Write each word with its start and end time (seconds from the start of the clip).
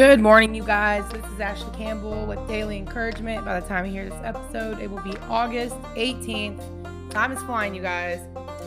Good 0.00 0.20
morning, 0.20 0.54
you 0.54 0.64
guys. 0.64 1.06
This 1.12 1.22
is 1.26 1.40
Ashley 1.40 1.76
Campbell 1.76 2.24
with 2.24 2.38
Daily 2.48 2.78
Encouragement. 2.78 3.44
By 3.44 3.60
the 3.60 3.68
time 3.68 3.84
you 3.84 3.92
hear 3.92 4.08
this 4.08 4.18
episode, 4.24 4.80
it 4.80 4.90
will 4.90 5.02
be 5.02 5.14
August 5.28 5.76
18th. 5.94 7.10
Time 7.10 7.32
is 7.32 7.42
flying, 7.42 7.74
you 7.74 7.82
guys. 7.82 8.18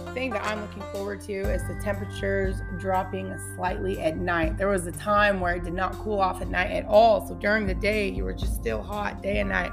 The 0.05 0.11
thing 0.13 0.29
that 0.29 0.45
I'm 0.45 0.61
looking 0.61 0.83
forward 0.93 1.21
to 1.21 1.33
is 1.33 1.67
the 1.67 1.73
temperatures 1.83 2.57
dropping 2.77 3.35
slightly 3.55 3.99
at 3.99 4.15
night. 4.15 4.59
There 4.59 4.67
was 4.67 4.85
a 4.85 4.91
time 4.91 5.39
where 5.39 5.55
it 5.55 5.63
did 5.63 5.73
not 5.73 5.93
cool 5.93 6.21
off 6.21 6.39
at 6.39 6.49
night 6.49 6.69
at 6.69 6.85
all. 6.85 7.27
So 7.27 7.33
during 7.33 7.65
the 7.65 7.73
day, 7.73 8.07
you 8.09 8.25
were 8.25 8.33
just 8.33 8.53
still 8.53 8.83
hot 8.83 9.23
day 9.23 9.39
and 9.39 9.49
night. 9.49 9.71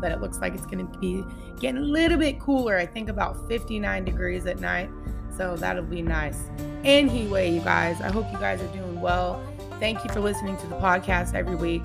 But 0.00 0.10
it 0.10 0.20
looks 0.20 0.38
like 0.38 0.52
it's 0.54 0.66
going 0.66 0.84
to 0.84 0.98
be 0.98 1.22
getting 1.60 1.80
a 1.80 1.84
little 1.84 2.18
bit 2.18 2.40
cooler. 2.40 2.76
I 2.76 2.86
think 2.86 3.08
about 3.08 3.46
59 3.46 4.04
degrees 4.04 4.46
at 4.46 4.58
night. 4.58 4.90
So 5.36 5.54
that'll 5.54 5.84
be 5.84 6.02
nice. 6.02 6.42
Anyway, 6.82 7.52
you 7.52 7.60
guys, 7.60 8.00
I 8.00 8.10
hope 8.10 8.26
you 8.32 8.38
guys 8.40 8.60
are 8.60 8.74
doing 8.74 9.00
well. 9.00 9.40
Thank 9.80 10.02
you 10.02 10.10
for 10.10 10.18
listening 10.18 10.56
to 10.56 10.66
the 10.66 10.74
podcast 10.74 11.34
every 11.34 11.54
week. 11.54 11.82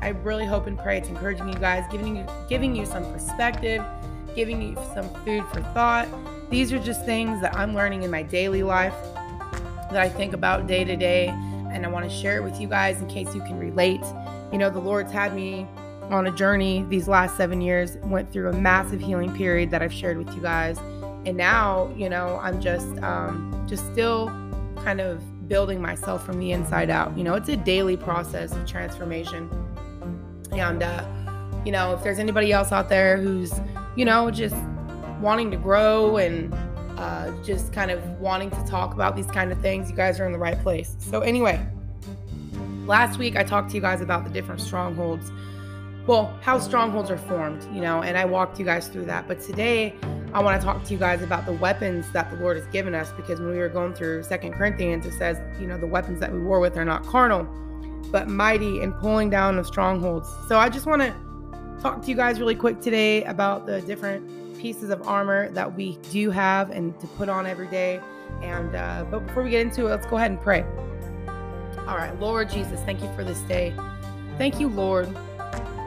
I 0.00 0.08
really 0.24 0.44
hope 0.44 0.66
and 0.66 0.76
pray 0.76 0.98
it's 0.98 1.08
encouraging 1.08 1.48
you 1.48 1.54
guys, 1.54 1.84
giving 1.88 2.16
you 2.16 2.26
giving 2.48 2.74
you 2.74 2.84
some 2.84 3.04
perspective, 3.12 3.80
giving 4.34 4.60
you 4.60 4.74
some 4.92 5.08
food 5.24 5.44
for 5.52 5.60
thought. 5.72 6.08
These 6.50 6.72
are 6.72 6.80
just 6.80 7.04
things 7.04 7.40
that 7.40 7.56
I'm 7.56 7.74
learning 7.74 8.02
in 8.02 8.10
my 8.10 8.24
daily 8.24 8.64
life 8.64 8.94
that 9.92 10.02
I 10.02 10.08
think 10.08 10.32
about 10.32 10.66
day 10.66 10.82
to 10.82 10.96
day, 10.96 11.28
and 11.28 11.86
I 11.86 11.88
want 11.88 12.10
to 12.10 12.10
share 12.10 12.38
it 12.38 12.42
with 12.42 12.60
you 12.60 12.66
guys 12.66 13.00
in 13.00 13.06
case 13.08 13.32
you 13.36 13.40
can 13.42 13.56
relate. 13.56 14.02
You 14.50 14.58
know, 14.58 14.68
the 14.68 14.80
Lord's 14.80 15.12
had 15.12 15.32
me 15.32 15.64
on 16.10 16.26
a 16.26 16.32
journey 16.32 16.84
these 16.88 17.06
last 17.06 17.36
seven 17.36 17.60
years, 17.60 17.98
went 17.98 18.32
through 18.32 18.50
a 18.50 18.52
massive 18.52 19.00
healing 19.00 19.32
period 19.32 19.70
that 19.70 19.80
I've 19.80 19.92
shared 19.92 20.18
with 20.18 20.34
you 20.34 20.42
guys, 20.42 20.76
and 21.24 21.36
now, 21.36 21.88
you 21.96 22.08
know, 22.08 22.40
I'm 22.42 22.60
just 22.60 22.98
um, 22.98 23.64
just 23.68 23.86
still 23.92 24.26
kind 24.78 25.00
of 25.00 25.22
building 25.52 25.82
myself 25.82 26.24
from 26.24 26.38
the 26.38 26.50
inside 26.50 26.88
out. 26.88 27.14
You 27.14 27.24
know, 27.24 27.34
it's 27.34 27.50
a 27.50 27.58
daily 27.58 27.94
process 27.94 28.56
of 28.56 28.66
transformation. 28.66 29.50
And, 30.50 30.82
uh, 30.82 31.04
you 31.62 31.70
know, 31.70 31.92
if 31.92 32.02
there's 32.02 32.18
anybody 32.18 32.52
else 32.52 32.72
out 32.72 32.88
there 32.88 33.18
who's, 33.18 33.52
you 33.94 34.06
know, 34.06 34.30
just 34.30 34.56
wanting 35.20 35.50
to 35.50 35.58
grow 35.58 36.16
and 36.16 36.54
uh, 36.98 37.30
just 37.44 37.70
kind 37.70 37.90
of 37.90 38.02
wanting 38.18 38.48
to 38.48 38.64
talk 38.64 38.94
about 38.94 39.14
these 39.14 39.26
kind 39.26 39.52
of 39.52 39.60
things, 39.60 39.90
you 39.90 39.94
guys 39.94 40.18
are 40.18 40.24
in 40.24 40.32
the 40.32 40.38
right 40.38 40.58
place. 40.62 40.96
So, 40.98 41.20
anyway, 41.20 41.60
last 42.86 43.18
week 43.18 43.36
I 43.36 43.44
talked 43.44 43.68
to 43.72 43.74
you 43.74 43.82
guys 43.82 44.00
about 44.00 44.24
the 44.24 44.30
different 44.30 44.62
strongholds. 44.62 45.30
Well, 46.06 46.36
how 46.42 46.58
strongholds 46.58 47.12
are 47.12 47.18
formed, 47.18 47.62
you 47.72 47.80
know, 47.80 48.02
and 48.02 48.18
I 48.18 48.24
walked 48.24 48.58
you 48.58 48.64
guys 48.64 48.88
through 48.88 49.04
that. 49.04 49.28
But 49.28 49.40
today, 49.40 49.94
I 50.34 50.42
want 50.42 50.60
to 50.60 50.64
talk 50.64 50.82
to 50.82 50.92
you 50.92 50.98
guys 50.98 51.22
about 51.22 51.46
the 51.46 51.52
weapons 51.52 52.10
that 52.10 52.28
the 52.28 52.36
Lord 52.38 52.56
has 52.56 52.66
given 52.68 52.92
us 52.92 53.12
because 53.12 53.38
when 53.38 53.50
we 53.50 53.58
were 53.58 53.68
going 53.68 53.94
through 53.94 54.24
Second 54.24 54.54
Corinthians, 54.54 55.06
it 55.06 55.12
says, 55.16 55.38
you 55.60 55.66
know, 55.68 55.78
the 55.78 55.86
weapons 55.86 56.18
that 56.18 56.32
we 56.32 56.40
war 56.40 56.58
with 56.58 56.76
are 56.76 56.84
not 56.84 57.06
carnal, 57.06 57.44
but 58.10 58.28
mighty 58.28 58.80
in 58.80 58.92
pulling 58.94 59.30
down 59.30 59.58
of 59.58 59.66
strongholds. 59.66 60.28
So 60.48 60.58
I 60.58 60.68
just 60.70 60.86
want 60.86 61.02
to 61.02 61.14
talk 61.80 62.02
to 62.02 62.08
you 62.08 62.16
guys 62.16 62.40
really 62.40 62.56
quick 62.56 62.80
today 62.80 63.22
about 63.24 63.66
the 63.66 63.80
different 63.82 64.58
pieces 64.58 64.90
of 64.90 65.06
armor 65.06 65.50
that 65.50 65.76
we 65.76 65.98
do 66.10 66.32
have 66.32 66.70
and 66.70 66.98
to 66.98 67.06
put 67.06 67.28
on 67.28 67.46
every 67.46 67.68
day. 67.68 68.00
And 68.42 68.74
uh, 68.74 69.04
but 69.08 69.24
before 69.26 69.44
we 69.44 69.50
get 69.50 69.60
into 69.60 69.86
it, 69.86 69.90
let's 69.90 70.06
go 70.06 70.16
ahead 70.16 70.32
and 70.32 70.40
pray. 70.40 70.64
All 71.86 71.96
right, 71.96 72.18
Lord 72.18 72.50
Jesus, 72.50 72.80
thank 72.80 73.02
you 73.02 73.14
for 73.14 73.22
this 73.22 73.40
day. 73.42 73.72
Thank 74.36 74.58
you, 74.58 74.68
Lord 74.68 75.14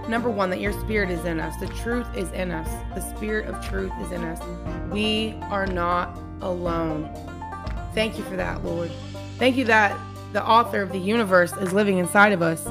Number 0.08 0.30
one, 0.30 0.50
that 0.52 0.61
your 0.61 0.73
spirit 0.81 1.09
is 1.09 1.25
in 1.25 1.39
us. 1.39 1.56
The 1.58 1.67
truth 1.67 2.08
is 2.16 2.31
in 2.31 2.52
us. 2.52 2.70
The 2.94 3.02
spirit 3.16 3.48
of 3.48 3.66
truth 3.66 3.92
is 4.02 4.11
in 4.11 4.23
us. 4.23 4.39
We 4.92 5.34
are 5.44 5.66
not 5.66 6.20
alone. 6.42 7.09
Thank 7.94 8.17
you 8.17 8.23
for 8.26 8.36
that, 8.36 8.64
Lord. 8.64 8.92
Thank 9.38 9.58
you 9.58 9.66
that 9.66 9.98
the 10.33 10.45
author 10.45 10.82
of 10.82 10.92
the 10.92 10.99
universe 10.99 11.54
is 11.54 11.73
living 11.73 11.98
inside 11.98 12.33
of 12.33 12.42
us. 12.42 12.67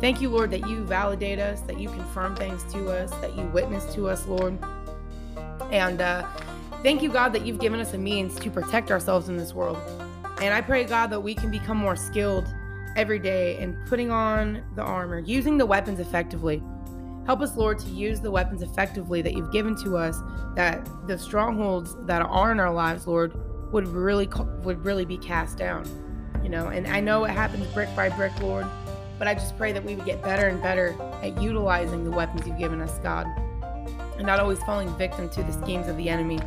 Thank 0.00 0.20
you, 0.20 0.28
Lord, 0.28 0.50
that 0.50 0.68
you 0.68 0.84
validate 0.84 1.38
us, 1.38 1.60
that 1.62 1.80
you 1.80 1.88
confirm 1.88 2.36
things 2.36 2.62
to 2.72 2.90
us, 2.90 3.10
that 3.22 3.34
you 3.36 3.44
witness 3.46 3.94
to 3.94 4.08
us, 4.08 4.26
Lord. 4.26 4.58
And 5.70 6.02
uh, 6.02 6.26
thank 6.82 7.02
you, 7.02 7.10
God, 7.10 7.32
that 7.32 7.46
you've 7.46 7.60
given 7.60 7.80
us 7.80 7.94
a 7.94 7.98
means 7.98 8.38
to 8.40 8.50
protect 8.50 8.90
ourselves 8.90 9.30
in 9.30 9.38
this 9.38 9.54
world. 9.54 9.78
And 10.42 10.52
I 10.52 10.60
pray, 10.60 10.84
God, 10.84 11.08
that 11.10 11.20
we 11.20 11.34
can 11.34 11.50
become 11.50 11.78
more 11.78 11.96
skilled 11.96 12.46
every 12.96 13.18
day 13.18 13.58
and 13.58 13.76
putting 13.86 14.10
on 14.10 14.64
the 14.74 14.82
armor, 14.82 15.20
using 15.20 15.58
the 15.58 15.66
weapons 15.66 16.00
effectively. 16.00 16.62
Help 17.26 17.40
us, 17.40 17.56
Lord, 17.56 17.78
to 17.80 17.88
use 17.88 18.20
the 18.20 18.30
weapons 18.30 18.62
effectively 18.62 19.20
that 19.22 19.34
you've 19.34 19.52
given 19.52 19.76
to 19.82 19.96
us, 19.96 20.18
that 20.54 20.88
the 21.06 21.18
strongholds 21.18 21.96
that 22.06 22.22
are 22.22 22.52
in 22.52 22.58
our 22.58 22.72
lives, 22.72 23.06
Lord, 23.06 23.34
would 23.72 23.86
really 23.88 24.28
would 24.62 24.84
really 24.84 25.04
be 25.04 25.18
cast 25.18 25.58
down. 25.58 25.84
You 26.42 26.48
know, 26.48 26.68
and 26.68 26.86
I 26.86 27.00
know 27.00 27.24
it 27.24 27.30
happens 27.30 27.66
brick 27.68 27.94
by 27.96 28.08
brick, 28.10 28.32
Lord, 28.40 28.66
but 29.18 29.26
I 29.26 29.34
just 29.34 29.56
pray 29.56 29.72
that 29.72 29.84
we 29.84 29.96
would 29.96 30.04
get 30.04 30.22
better 30.22 30.46
and 30.46 30.62
better 30.62 30.96
at 31.22 31.40
utilizing 31.42 32.04
the 32.04 32.10
weapons 32.10 32.46
you've 32.46 32.58
given 32.58 32.80
us, 32.80 32.98
God, 33.00 33.26
and 34.16 34.26
not 34.26 34.38
always 34.38 34.62
falling 34.62 34.88
victim 34.96 35.28
to 35.30 35.42
the 35.42 35.52
schemes 35.52 35.88
of 35.88 35.96
the 35.96 36.08
enemy 36.08 36.38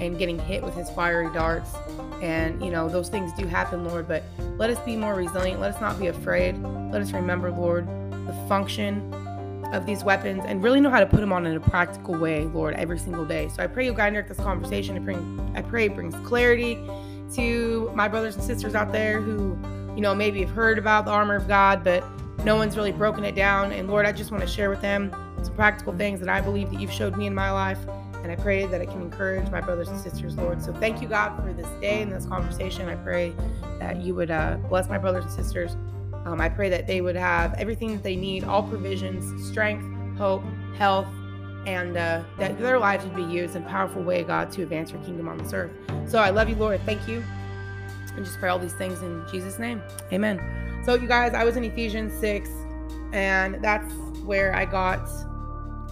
and 0.00 0.18
getting 0.18 0.38
hit 0.38 0.62
with 0.62 0.74
his 0.74 0.90
fiery 0.90 1.32
darts. 1.32 1.74
And, 2.22 2.62
you 2.64 2.70
know, 2.70 2.88
those 2.88 3.08
things 3.08 3.32
do 3.32 3.46
happen, 3.46 3.84
Lord, 3.84 4.08
but 4.08 4.22
let 4.56 4.70
us 4.70 4.78
be 4.80 4.96
more 4.96 5.14
resilient. 5.14 5.60
Let 5.60 5.74
us 5.74 5.80
not 5.80 5.98
be 5.98 6.08
afraid. 6.08 6.56
Let 6.62 7.00
us 7.00 7.12
remember, 7.12 7.50
Lord, 7.50 7.86
the 8.26 8.34
function 8.48 9.14
of 9.72 9.86
these 9.86 10.02
weapons 10.02 10.42
and 10.46 10.62
really 10.62 10.80
know 10.80 10.90
how 10.90 11.00
to 11.00 11.06
put 11.06 11.20
them 11.20 11.32
on 11.32 11.46
in 11.46 11.56
a 11.56 11.60
practical 11.60 12.14
way, 12.16 12.44
Lord, 12.44 12.74
every 12.74 12.98
single 12.98 13.24
day. 13.24 13.48
So 13.48 13.62
I 13.62 13.66
pray 13.66 13.84
you 13.84 13.92
guide 13.92 14.14
this 14.26 14.38
conversation. 14.38 14.96
I 14.96 15.00
pray, 15.00 15.16
I 15.54 15.62
pray 15.62 15.86
it 15.86 15.94
brings 15.94 16.14
clarity 16.26 16.78
to 17.34 17.90
my 17.94 18.08
brothers 18.08 18.34
and 18.34 18.44
sisters 18.44 18.74
out 18.74 18.92
there 18.92 19.20
who, 19.20 19.58
you 19.94 20.00
know, 20.00 20.14
maybe 20.14 20.40
have 20.40 20.50
heard 20.50 20.78
about 20.78 21.04
the 21.04 21.10
armor 21.10 21.36
of 21.36 21.46
God, 21.46 21.84
but 21.84 22.02
no 22.44 22.56
one's 22.56 22.76
really 22.76 22.92
broken 22.92 23.24
it 23.24 23.34
down. 23.34 23.72
And 23.72 23.88
Lord, 23.88 24.06
I 24.06 24.12
just 24.12 24.30
want 24.30 24.42
to 24.42 24.48
share 24.48 24.70
with 24.70 24.80
them 24.80 25.10
some 25.42 25.54
practical 25.54 25.92
things 25.92 26.20
that 26.20 26.28
I 26.28 26.40
believe 26.40 26.70
that 26.70 26.80
you've 26.80 26.92
showed 26.92 27.16
me 27.16 27.26
in 27.26 27.34
my 27.34 27.50
life 27.50 27.78
and 28.22 28.32
I 28.32 28.36
pray 28.36 28.66
that 28.66 28.80
it 28.80 28.90
can 28.90 29.00
encourage 29.00 29.50
my 29.50 29.60
brothers 29.60 29.88
and 29.88 30.00
sisters, 30.00 30.36
Lord. 30.36 30.62
So 30.62 30.72
thank 30.72 31.00
you, 31.00 31.08
God, 31.08 31.36
for 31.36 31.52
this 31.52 31.68
day 31.80 32.02
and 32.02 32.12
this 32.12 32.26
conversation. 32.26 32.88
I 32.88 32.96
pray 32.96 33.32
that 33.78 33.98
you 33.98 34.14
would 34.14 34.30
uh, 34.30 34.56
bless 34.68 34.88
my 34.88 34.98
brothers 34.98 35.24
and 35.24 35.32
sisters. 35.32 35.76
Um, 36.24 36.40
I 36.40 36.48
pray 36.48 36.68
that 36.68 36.86
they 36.86 37.00
would 37.00 37.16
have 37.16 37.54
everything 37.54 37.92
that 37.92 38.02
they 38.02 38.16
need, 38.16 38.44
all 38.44 38.62
provisions, 38.62 39.46
strength, 39.48 39.84
hope, 40.18 40.42
health, 40.76 41.06
and 41.66 41.96
uh, 41.96 42.22
that 42.38 42.58
their 42.58 42.78
lives 42.78 43.04
would 43.04 43.16
be 43.16 43.22
used 43.22 43.56
in 43.56 43.62
a 43.62 43.68
powerful 43.68 44.02
way, 44.02 44.24
God, 44.24 44.50
to 44.52 44.62
advance 44.62 44.90
your 44.90 45.02
kingdom 45.02 45.28
on 45.28 45.38
this 45.38 45.52
earth. 45.52 45.70
So 46.06 46.18
I 46.18 46.30
love 46.30 46.48
you, 46.48 46.56
Lord. 46.56 46.80
Thank 46.84 47.06
you. 47.06 47.22
And 48.14 48.24
just 48.24 48.38
pray 48.40 48.48
all 48.48 48.58
these 48.58 48.74
things 48.74 49.00
in 49.02 49.24
Jesus' 49.30 49.58
name. 49.58 49.80
Amen. 50.12 50.40
So, 50.84 50.94
you 50.94 51.06
guys, 51.06 51.34
I 51.34 51.44
was 51.44 51.56
in 51.56 51.64
Ephesians 51.64 52.18
6, 52.18 52.48
and 53.12 53.62
that's 53.62 53.92
where 54.24 54.54
I 54.54 54.64
got 54.64 55.08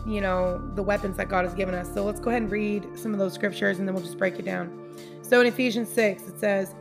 you 0.06 0.20
know, 0.20 0.58
the 0.74 0.82
weapons 0.82 1.16
that 1.16 1.28
God 1.28 1.44
has 1.44 1.54
given 1.54 1.74
us. 1.74 1.92
So 1.92 2.04
let's 2.04 2.20
go 2.20 2.30
ahead 2.30 2.42
and 2.42 2.50
read 2.50 2.86
some 2.96 3.12
of 3.12 3.18
those 3.18 3.34
scriptures 3.34 3.78
and 3.78 3.88
then 3.88 3.94
we'll 3.94 4.04
just 4.04 4.18
break 4.18 4.38
it 4.38 4.44
down. 4.44 4.86
So 5.22 5.40
in 5.40 5.46
Ephesians 5.46 5.88
6, 5.88 6.22
it 6.28 6.38
says, 6.38 6.74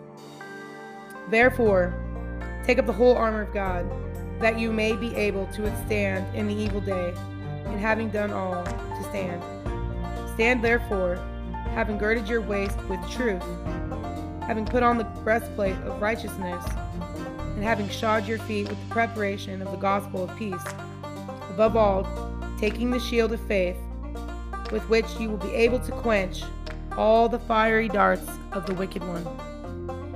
Therefore, 1.29 1.93
take 2.63 2.77
up 2.77 2.85
the 2.85 2.93
whole 2.93 3.15
armor 3.15 3.41
of 3.41 3.53
God, 3.53 3.89
that 4.39 4.59
you 4.59 4.71
may 4.71 4.95
be 4.95 5.15
able 5.15 5.47
to 5.47 5.63
withstand 5.63 6.33
in 6.35 6.47
the 6.47 6.53
evil 6.53 6.81
day, 6.81 7.13
and 7.65 7.79
having 7.79 8.09
done 8.09 8.31
all, 8.31 8.63
to 8.63 9.03
stand. 9.09 9.41
Stand 10.35 10.63
therefore, 10.63 11.15
having 11.73 11.97
girded 11.97 12.27
your 12.27 12.41
waist 12.41 12.77
with 12.83 12.99
truth, 13.09 13.41
having 14.43 14.65
put 14.65 14.83
on 14.83 14.99
the 14.99 15.03
breastplate 15.23 15.77
of 15.77 15.99
righteousness, 15.99 16.63
and 17.39 17.63
having 17.63 17.89
shod 17.89 18.27
your 18.27 18.37
feet 18.39 18.67
with 18.69 18.77
the 18.87 18.93
preparation 18.93 19.61
of 19.63 19.71
the 19.71 19.77
gospel 19.77 20.25
of 20.25 20.37
peace. 20.37 20.63
Above 21.49 21.75
all, 21.75 22.03
taking 22.69 22.89
the 22.89 22.99
shield 22.99 23.31
of 23.31 23.39
faith, 23.41 23.77
with 24.71 24.81
which 24.89 25.05
you 25.19 25.29
will 25.29 25.37
be 25.37 25.53
able 25.53 25.77
to 25.77 25.91
quench 25.91 26.41
all 26.97 27.29
the 27.29 27.37
fiery 27.37 27.87
darts 27.87 28.27
of 28.53 28.65
the 28.65 28.73
wicked 28.73 29.03
one. 29.03 29.23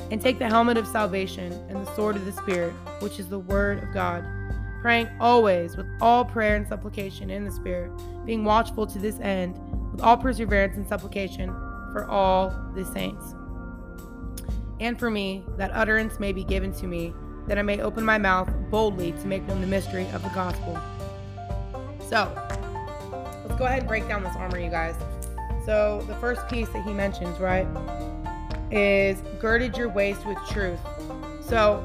And 0.09 0.19
take 0.19 0.39
the 0.39 0.47
helmet 0.47 0.75
of 0.75 0.87
salvation 0.87 1.53
and 1.69 1.85
the 1.85 1.95
sword 1.95 2.15
of 2.15 2.25
the 2.25 2.31
Spirit, 2.31 2.73
which 3.01 3.19
is 3.19 3.29
the 3.29 3.37
word 3.37 3.83
of 3.83 3.93
God, 3.93 4.25
praying 4.81 5.07
always 5.19 5.77
with 5.77 5.85
all 6.01 6.25
prayer 6.25 6.55
and 6.55 6.67
supplication 6.67 7.29
in 7.29 7.45
the 7.45 7.51
Spirit, 7.51 7.91
being 8.25 8.43
watchful 8.43 8.87
to 8.87 8.97
this 8.97 9.19
end, 9.19 9.55
with 9.91 10.01
all 10.01 10.17
perseverance 10.17 10.75
and 10.75 10.87
supplication 10.87 11.49
for 11.93 12.07
all 12.09 12.49
the 12.73 12.83
saints. 12.83 13.35
And 14.79 14.97
for 14.97 15.11
me, 15.11 15.43
that 15.57 15.69
utterance 15.75 16.19
may 16.19 16.31
be 16.31 16.43
given 16.43 16.73
to 16.77 16.87
me, 16.87 17.13
that 17.45 17.59
I 17.59 17.61
may 17.61 17.79
open 17.79 18.03
my 18.03 18.17
mouth 18.17 18.49
boldly 18.71 19.11
to 19.11 19.27
make 19.27 19.45
known 19.45 19.61
the 19.61 19.67
mystery 19.67 20.07
of 20.13 20.23
the 20.23 20.29
gospel 20.29 20.81
so 22.09 22.31
let's 23.45 23.59
go 23.59 23.65
ahead 23.65 23.79
and 23.79 23.87
break 23.87 24.07
down 24.07 24.23
this 24.23 24.35
armor, 24.35 24.57
you 24.59 24.71
guys. 24.71 24.95
So 25.65 26.03
the 26.07 26.15
first 26.15 26.47
piece 26.47 26.67
that 26.69 26.83
he 26.83 26.93
mentions, 26.93 27.39
right, 27.39 27.67
is 28.71 29.21
girded 29.39 29.77
your 29.77 29.89
waist 29.89 30.25
with 30.25 30.37
truth. 30.49 30.79
So 31.41 31.77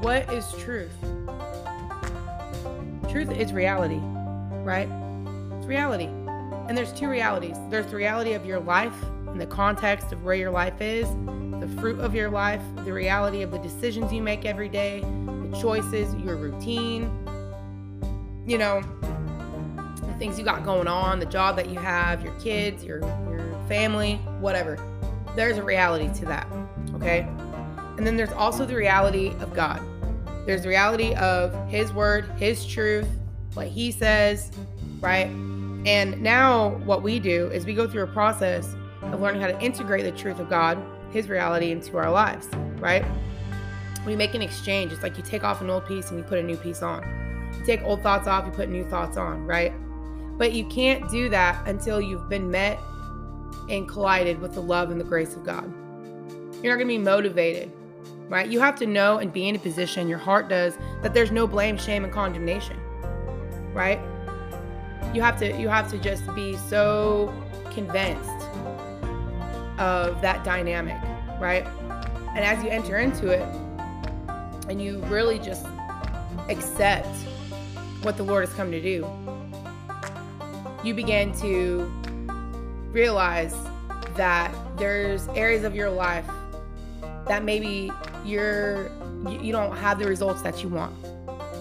what 0.00 0.32
is 0.32 0.50
truth? 0.58 0.92
Truth 3.08 3.30
is 3.30 3.52
reality, 3.52 4.00
right? 4.64 4.88
It's 5.58 5.66
reality. 5.66 6.08
And 6.66 6.76
there's 6.76 6.92
two 6.92 7.08
realities. 7.08 7.56
There's 7.70 7.86
the 7.86 7.96
reality 7.96 8.32
of 8.32 8.44
your 8.44 8.58
life 8.58 8.94
in 9.28 9.38
the 9.38 9.46
context 9.46 10.10
of 10.12 10.24
where 10.24 10.34
your 10.34 10.50
life 10.50 10.80
is, 10.80 11.06
the 11.60 11.68
fruit 11.80 12.00
of 12.00 12.14
your 12.14 12.30
life, 12.30 12.62
the 12.84 12.92
reality 12.92 13.42
of 13.42 13.52
the 13.52 13.58
decisions 13.58 14.12
you 14.12 14.22
make 14.22 14.44
every 14.44 14.68
day, 14.68 15.00
the 15.00 15.58
choices, 15.60 16.14
your 16.16 16.36
routine, 16.36 17.04
you 18.46 18.58
know, 18.58 18.82
things 20.22 20.38
you 20.38 20.44
got 20.44 20.64
going 20.64 20.86
on, 20.86 21.18
the 21.18 21.26
job 21.26 21.56
that 21.56 21.68
you 21.68 21.80
have, 21.80 22.22
your 22.22 22.32
kids, 22.34 22.84
your 22.84 23.00
your 23.28 23.58
family, 23.66 24.14
whatever. 24.38 24.78
There's 25.34 25.58
a 25.58 25.64
reality 25.64 26.14
to 26.20 26.24
that. 26.26 26.46
Okay? 26.94 27.26
And 27.96 28.06
then 28.06 28.16
there's 28.16 28.30
also 28.30 28.64
the 28.64 28.76
reality 28.76 29.34
of 29.40 29.52
God. 29.52 29.82
There's 30.46 30.62
the 30.62 30.68
reality 30.68 31.12
of 31.14 31.52
his 31.68 31.92
word, 31.92 32.26
his 32.36 32.64
truth, 32.64 33.08
what 33.54 33.66
he 33.66 33.90
says, 33.90 34.52
right? 35.00 35.26
And 35.26 36.22
now 36.22 36.76
what 36.84 37.02
we 37.02 37.18
do 37.18 37.48
is 37.48 37.66
we 37.66 37.74
go 37.74 37.88
through 37.88 38.04
a 38.04 38.12
process 38.12 38.76
of 39.02 39.20
learning 39.20 39.40
how 39.40 39.48
to 39.48 39.60
integrate 39.60 40.04
the 40.04 40.12
truth 40.12 40.38
of 40.38 40.48
God, 40.48 40.78
his 41.10 41.28
reality 41.28 41.72
into 41.72 41.96
our 41.96 42.12
lives, 42.12 42.48
right? 42.78 43.04
We 44.06 44.14
make 44.14 44.34
an 44.34 44.42
exchange. 44.42 44.92
It's 44.92 45.02
like 45.02 45.16
you 45.16 45.24
take 45.24 45.42
off 45.42 45.60
an 45.60 45.68
old 45.68 45.84
piece 45.84 46.10
and 46.10 46.18
you 46.18 46.22
put 46.22 46.38
a 46.38 46.42
new 46.44 46.56
piece 46.56 46.80
on. 46.80 47.02
You 47.58 47.66
take 47.66 47.82
old 47.82 48.04
thoughts 48.04 48.28
off, 48.28 48.46
you 48.46 48.52
put 48.52 48.68
new 48.68 48.84
thoughts 48.84 49.16
on, 49.16 49.44
right? 49.44 49.72
But 50.42 50.54
you 50.54 50.64
can't 50.64 51.08
do 51.08 51.28
that 51.28 51.68
until 51.68 52.00
you've 52.00 52.28
been 52.28 52.50
met 52.50 52.80
and 53.70 53.88
collided 53.88 54.40
with 54.40 54.54
the 54.54 54.60
love 54.60 54.90
and 54.90 55.00
the 55.00 55.04
grace 55.04 55.36
of 55.36 55.44
God. 55.44 55.72
You're 56.60 56.72
not 56.72 56.78
going 56.78 56.78
to 56.78 56.84
be 56.86 56.98
motivated, 56.98 57.70
right? 58.28 58.50
You 58.50 58.58
have 58.58 58.74
to 58.80 58.86
know 58.86 59.18
and 59.18 59.32
be 59.32 59.48
in 59.48 59.54
a 59.54 59.58
position, 59.60 60.08
your 60.08 60.18
heart 60.18 60.48
does, 60.48 60.76
that 61.02 61.14
there's 61.14 61.30
no 61.30 61.46
blame, 61.46 61.78
shame, 61.78 62.02
and 62.02 62.12
condemnation, 62.12 62.76
right? 63.72 64.00
You 65.14 65.22
have 65.22 65.38
to 65.38 65.56
you 65.56 65.68
have 65.68 65.88
to 65.92 65.98
just 65.98 66.24
be 66.34 66.56
so 66.56 67.32
convinced 67.70 68.48
of 69.78 70.20
that 70.22 70.42
dynamic, 70.42 71.00
right? 71.38 71.64
And 72.34 72.40
as 72.40 72.64
you 72.64 72.68
enter 72.68 72.98
into 72.98 73.28
it 73.28 73.46
and 74.68 74.82
you 74.82 74.98
really 75.04 75.38
just 75.38 75.64
accept 76.48 77.14
what 78.02 78.16
the 78.16 78.24
Lord 78.24 78.44
has 78.44 78.52
come 78.56 78.72
to 78.72 78.82
do, 78.82 79.08
you 80.84 80.94
begin 80.94 81.32
to 81.40 81.90
realize 82.90 83.54
that 84.16 84.54
there's 84.76 85.28
areas 85.28 85.64
of 85.64 85.74
your 85.74 85.90
life 85.90 86.26
that 87.26 87.44
maybe 87.44 87.90
you're 88.24 88.90
you 89.40 89.52
don't 89.52 89.76
have 89.76 89.98
the 89.98 90.06
results 90.06 90.42
that 90.42 90.62
you 90.62 90.68
want. 90.68 90.94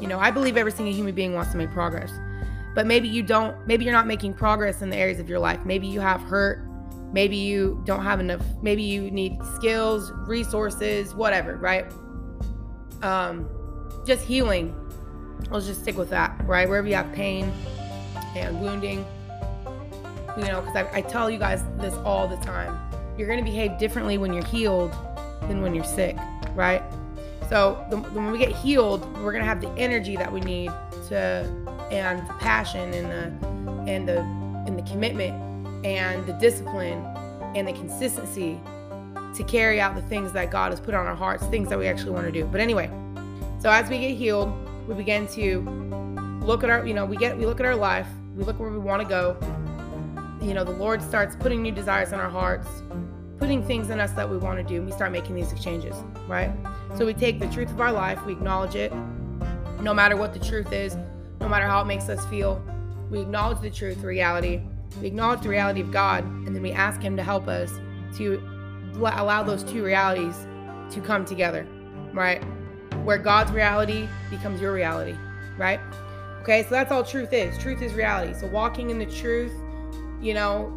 You 0.02 0.08
know, 0.08 0.20
I 0.20 0.32
believe 0.32 0.58
every 0.58 0.72
single 0.72 0.94
human 0.94 1.14
being 1.14 1.36
wants 1.36 1.52
to 1.52 1.58
make 1.58 1.72
progress. 1.72 2.12
But 2.74 2.88
maybe 2.88 3.08
you 3.08 3.22
don't 3.22 3.56
maybe 3.68 3.86
you're 3.86 3.94
not 3.94 4.08
making 4.08 4.34
progress 4.34 4.82
in 4.82 4.90
the 4.90 4.98
areas 4.98 5.20
of 5.20 5.30
your 5.30 5.40
life. 5.40 5.60
Maybe 5.66 5.88
you 5.88 6.00
have 6.00 6.22
hurt, 6.22 6.66
maybe 7.12 7.36
you 7.36 7.82
don't 7.86 8.04
have 8.04 8.20
enough, 8.20 8.42
maybe 8.62 8.82
you 8.82 9.12
need 9.12 9.38
skills, 9.56 10.12
resources, 10.28 11.14
whatever, 11.14 11.58
right? 11.58 11.86
Um 13.04 13.48
just 14.06 14.26
healing. 14.26 14.76
Let's 15.52 15.68
just 15.68 15.82
stick 15.82 15.98
with 15.98 16.10
that, 16.10 16.40
right? 16.46 16.68
Wherever 16.68 16.88
you 16.88 16.96
have 16.96 17.12
pain 17.14 17.52
and 18.36 18.62
wounding, 18.62 19.06
you 20.38 20.46
know, 20.46 20.62
because 20.62 20.76
I, 20.76 20.90
I 20.98 21.02
tell 21.02 21.30
you 21.30 21.38
guys 21.38 21.64
this 21.78 21.94
all 22.06 22.28
the 22.28 22.38
time. 22.38 22.78
You're 23.18 23.28
going 23.28 23.40
to 23.40 23.46
behave 23.46 23.78
differently 23.78 24.18
when 24.18 24.34
you're 24.34 24.46
healed 24.46 24.94
than 25.42 25.62
when 25.62 25.76
you're 25.76 25.84
sick, 25.84 26.18
right? 26.56 26.82
So 27.50 27.86
the, 27.90 27.98
when 27.98 28.32
we 28.32 28.38
get 28.38 28.52
healed, 28.56 29.02
we're 29.22 29.34
going 29.34 29.44
to 29.44 29.50
have 29.50 29.60
the 29.60 29.70
energy 29.72 30.16
that 30.16 30.32
we 30.32 30.40
need 30.40 30.72
to, 31.10 31.46
and 31.92 32.28
the 32.28 32.34
passion 32.36 32.94
and 32.94 33.12
the, 33.12 33.92
and 33.92 34.08
the, 34.08 34.20
and 34.66 34.78
the 34.80 34.84
commitment 34.84 35.36
and 35.86 36.26
the 36.26 36.34
discipline 36.34 37.04
and 37.56 37.68
the 37.68 37.74
consistency 37.74 38.60
to 39.36 39.44
carry 39.44 39.82
out 39.82 39.96
the 39.96 40.02
things 40.04 40.32
that 40.32 40.52
God 40.52 40.72
has 40.72 40.80
put 40.80 40.94
on 40.94 41.06
our 41.06 41.16
hearts, 41.16 41.46
things 41.48 41.68
that 41.70 41.78
we 41.78 41.88
actually 41.88 42.12
want 42.12 42.26
to 42.26 42.32
do. 42.32 42.46
But 42.46 42.62
anyway, 42.62 42.90
so 43.60 43.70
as 43.70 43.90
we 43.90 44.00
get 44.00 44.16
healed, 44.16 44.54
we 44.88 44.96
begin 44.96 45.28
to 45.30 45.62
look 46.42 46.64
at 46.64 46.70
our, 46.70 46.86
you 46.86 46.94
know, 46.94 47.06
we 47.06 47.18
get, 47.18 47.38
we 47.38 47.46
look 47.46 47.60
at 47.60 47.66
our 47.66 47.76
life, 47.76 48.08
we 48.42 48.48
look 48.48 48.60
where 48.60 48.72
we 48.72 48.80
want 48.80 49.04
to 49.04 49.08
go, 49.08 49.38
you 50.42 50.56
know, 50.56 50.64
the 50.64 50.72
Lord 50.72 51.00
starts 51.04 51.36
putting 51.36 51.62
new 51.62 51.72
desires 51.72 52.12
in 52.12 52.20
our 52.20 52.30
hearts, 52.30 52.68
putting 53.38 53.64
things 53.64 53.92
in 53.92 54.00
us 54.00 54.12
that 54.14 54.28
we 54.28 54.36
want 54.36 54.58
to 54.58 54.64
do, 54.64 54.78
and 54.78 54.86
we 54.88 54.92
start 54.92 55.12
making 55.12 55.36
these 55.36 55.52
exchanges, 55.52 55.96
right? 56.28 56.52
So 56.98 57.06
we 57.06 57.14
take 57.14 57.40
the 57.40 57.48
truth 57.50 57.70
of 57.70 57.80
our 57.80 57.92
life, 57.92 58.26
we 58.26 58.32
acknowledge 58.34 58.74
it, 58.74 58.92
no 59.80 59.94
matter 59.94 60.18
what 60.18 60.34
the 60.34 60.40
truth 60.40 60.74
is, 60.74 60.98
no 61.40 61.48
matter 61.48 61.68
how 61.68 61.82
it 61.82 61.86
makes 61.86 62.10
us 62.10 62.26
feel. 62.26 62.64
We 63.12 63.20
acknowledge 63.20 63.62
the 63.62 63.70
truth, 63.70 64.00
reality. 64.00 64.62
We 65.00 65.08
acknowledge 65.08 65.42
the 65.42 65.50
reality 65.50 65.82
of 65.82 65.92
God, 65.92 66.24
and 66.24 66.56
then 66.56 66.64
we 66.64 66.72
ask 66.72 67.00
Him 67.00 67.16
to 67.18 67.24
help 67.24 67.48
us 67.48 67.72
to 68.18 68.42
allow 68.96 69.44
those 69.44 69.62
two 69.64 69.84
realities 69.84 70.36
to 70.90 71.00
come 71.00 71.26
together, 71.26 71.68
right? 72.12 72.44
Where 73.04 73.20
God's 73.20 73.52
reality 73.52 74.08
becomes 74.32 74.60
your 74.60 74.74
reality, 74.74 75.16
right? 75.60 75.80
Okay, 76.42 76.64
so 76.64 76.70
that's 76.70 76.92
all 76.92 77.04
truth 77.04 77.34
is. 77.34 77.58
Truth 77.58 77.82
is 77.82 77.94
reality. 77.94 78.34
So 78.34 78.48
walking 78.48 78.90
in 78.90 79.00
the 79.00 79.06
truth 79.06 79.54
you 80.22 80.34
know, 80.34 80.72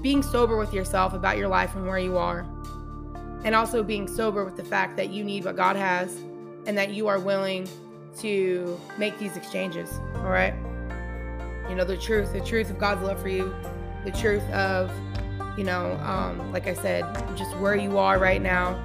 being 0.00 0.22
sober 0.22 0.56
with 0.56 0.72
yourself 0.72 1.12
about 1.12 1.36
your 1.36 1.48
life 1.48 1.74
and 1.74 1.86
where 1.86 1.98
you 1.98 2.16
are. 2.16 2.46
And 3.44 3.54
also 3.54 3.82
being 3.82 4.08
sober 4.08 4.44
with 4.44 4.56
the 4.56 4.64
fact 4.64 4.96
that 4.96 5.10
you 5.10 5.24
need 5.24 5.44
what 5.44 5.56
God 5.56 5.76
has 5.76 6.16
and 6.66 6.78
that 6.78 6.94
you 6.94 7.08
are 7.08 7.18
willing 7.18 7.68
to 8.20 8.80
make 8.96 9.18
these 9.18 9.36
exchanges. 9.36 9.90
All 10.16 10.30
right. 10.30 10.54
You 11.68 11.74
know, 11.74 11.84
the 11.84 11.96
truth, 11.96 12.32
the 12.32 12.40
truth 12.40 12.70
of 12.70 12.78
God's 12.78 13.02
love 13.02 13.20
for 13.20 13.28
you, 13.28 13.54
the 14.04 14.12
truth 14.12 14.48
of, 14.50 14.90
you 15.58 15.64
know, 15.64 15.92
um, 16.04 16.52
like 16.52 16.66
I 16.66 16.74
said, 16.74 17.04
just 17.36 17.54
where 17.58 17.74
you 17.74 17.98
are 17.98 18.18
right 18.18 18.40
now. 18.40 18.80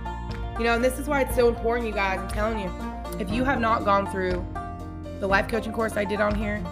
You 0.57 0.65
know, 0.65 0.73
and 0.73 0.83
this 0.83 0.99
is 0.99 1.07
why 1.07 1.21
it's 1.21 1.35
so 1.35 1.47
important, 1.47 1.87
you 1.87 1.93
guys. 1.93 2.19
I'm 2.19 2.27
telling 2.29 2.59
you, 2.59 2.71
if 3.19 3.29
you 3.29 3.45
have 3.45 3.61
not 3.61 3.85
gone 3.85 4.11
through 4.11 4.45
the 5.19 5.27
life 5.27 5.47
coaching 5.47 5.73
course 5.73 5.97
I 5.97 6.05
did 6.05 6.21
on 6.21 6.35
here 6.35 6.63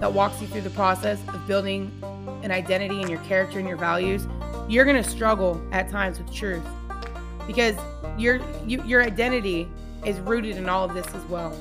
that 0.00 0.12
walks 0.12 0.40
you 0.40 0.48
through 0.48 0.62
the 0.62 0.70
process 0.70 1.20
of 1.28 1.46
building 1.46 1.92
an 2.42 2.50
identity 2.50 3.00
and 3.00 3.08
your 3.08 3.20
character 3.20 3.58
and 3.58 3.68
your 3.68 3.76
values, 3.76 4.26
you're 4.68 4.84
going 4.84 5.00
to 5.00 5.08
struggle 5.08 5.62
at 5.70 5.88
times 5.90 6.18
with 6.18 6.32
truth 6.32 6.64
because 7.46 7.76
your 8.18 8.40
you, 8.66 8.82
your 8.84 9.02
identity 9.02 9.68
is 10.04 10.18
rooted 10.20 10.56
in 10.56 10.68
all 10.68 10.84
of 10.84 10.94
this 10.94 11.06
as 11.14 11.22
well. 11.26 11.52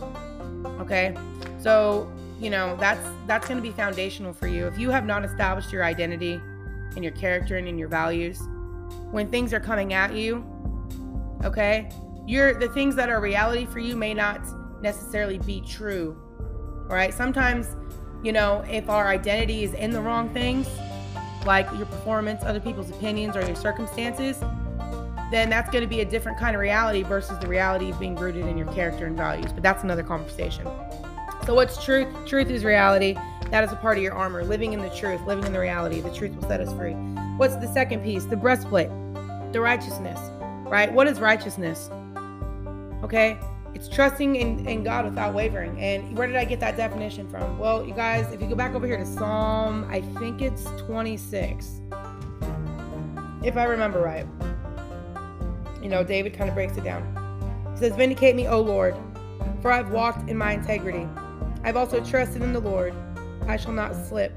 Okay? 0.80 1.16
So, 1.60 2.12
you 2.39 2.50
know, 2.50 2.75
that's 2.78 3.07
that's 3.28 3.48
going 3.48 3.57
to 3.57 3.63
be 3.63 3.72
foundational 3.72 4.33
for 4.33 4.48
you. 4.48 4.66
If 4.68 4.78
you 4.78 4.89
have 4.89 5.06
not 5.06 5.24
established 5.24 5.72
your 5.72 5.83
identity 5.83 6.42
and 6.95 7.04
your 7.04 7.14
character 7.14 7.57
and 7.57 7.68
in 7.68 7.78
your 7.78 7.88
values, 7.88 8.42
when 9.11 9.30
things 9.30 9.54
are 9.54 9.59
coming 9.59 9.94
at 9.94 10.16
you, 10.16 10.44
okay? 11.44 11.90
You're 12.26 12.54
the 12.54 12.69
things 12.69 12.95
that 12.95 13.09
are 13.09 13.19
reality 13.19 13.66
for 13.66 13.80
you 13.80 13.95
may 13.95 14.14
not 14.14 14.42
necessarily 14.81 15.38
be 15.40 15.61
true. 15.61 16.16
right? 16.88 17.14
Sometimes 17.14 17.76
you 18.23 18.31
know, 18.31 18.64
if 18.69 18.90
our 18.90 19.07
identity 19.07 19.64
is 19.64 19.73
in 19.73 19.92
the 19.92 20.02
wrong 20.02 20.30
things, 20.30 20.68
like 21.45 21.68
your 21.76 21.88
performance, 21.88 22.44
other 22.44 22.59
people's 22.59 22.90
opinions, 22.92 23.35
or 23.35 23.44
your 23.44 23.56
circumstances, 23.56 24.40
then 25.31 25.50
that's 25.50 25.71
going 25.71 25.81
to 25.81 25.88
be 25.88 26.02
a 26.02 26.06
different 26.06 26.38
kind 26.38 26.56
of 26.56 26.61
reality 26.61 27.04
versus 27.04 27.40
the 27.40 27.47
reality 27.47 27.94
being 27.94 28.16
rooted 28.16 28.45
in 28.45 28.57
your 28.57 28.71
character 28.73 29.07
and 29.07 29.18
values. 29.18 29.52
But 29.52 29.64
that's 29.64 29.83
another 29.83 30.04
conversation. 30.04 30.66
So, 31.45 31.56
what's 31.56 31.83
truth? 31.83 32.07
Truth 32.28 32.50
is 32.50 32.64
reality. 32.64 33.16
That 33.50 33.64
is 33.64 33.71
a 33.71 33.76
part 33.76 33.97
of 33.97 34.04
your 34.04 34.14
armor. 34.14 34.44
Living 34.44 34.73
in 34.73 34.81
the 34.81 34.90
truth, 34.90 35.21
living 35.26 35.45
in 35.45 35.54
the 35.54 35.59
reality. 35.59 36.00
The 36.00 36.14
truth 36.14 36.35
will 36.35 36.47
set 36.47 36.61
us 36.61 36.71
free. 36.73 36.94
What's 37.38 37.56
the 37.56 37.68
second 37.73 38.04
piece? 38.04 38.26
The 38.26 38.38
breastplate, 38.38 38.90
the 39.52 39.61
righteousness, 39.61 40.19
right? 40.68 40.92
What 40.94 41.07
is 41.07 41.19
righteousness? 41.19 41.90
Okay. 43.04 43.40
It's 43.73 43.87
trusting 43.87 44.35
in, 44.35 44.68
in 44.68 44.83
God 44.83 45.06
without 45.06 45.33
wavering. 45.33 45.80
And 45.80 46.18
where 46.18 46.28
did 46.28 46.35
I 46.35 46.45
get 46.45 46.59
that 46.59 46.78
definition 46.78 47.28
from? 47.30 47.57
Well, 47.57 47.85
you 47.85 47.94
guys, 47.94 48.31
if 48.33 48.42
you 48.42 48.47
go 48.47 48.56
back 48.56 48.75
over 48.75 48.85
here 48.85 48.97
to 48.97 49.06
Psalm, 49.06 49.87
I 49.90 50.01
think 50.19 50.42
it's 50.42 50.66
26, 50.81 51.81
if 53.44 53.57
I 53.57 53.63
remember 53.63 54.01
right. 54.01 54.28
You 55.81 55.90
know, 55.90 56.04
David 56.04 56.33
kind 56.33 56.49
of 56.49 56.56
breaks 56.56 56.78
it 56.78 56.83
down. 56.83 57.01
He 57.73 57.80
says, 57.80 57.95
Vindicate 57.95 58.35
me, 58.35 58.47
O 58.47 58.61
Lord, 58.61 58.95
for 59.61 59.71
I've 59.71 59.92
walked 59.92 60.30
in 60.30 60.37
my 60.37 60.54
integrity. 60.54 61.07
I've 61.63 61.78
also 61.78 62.04
trusted 62.04 62.44
in 62.44 62.54
the 62.54 62.59
Lord. 62.59 62.94
I 63.47 63.57
shall 63.57 63.73
not 63.73 63.95
slip. 63.95 64.33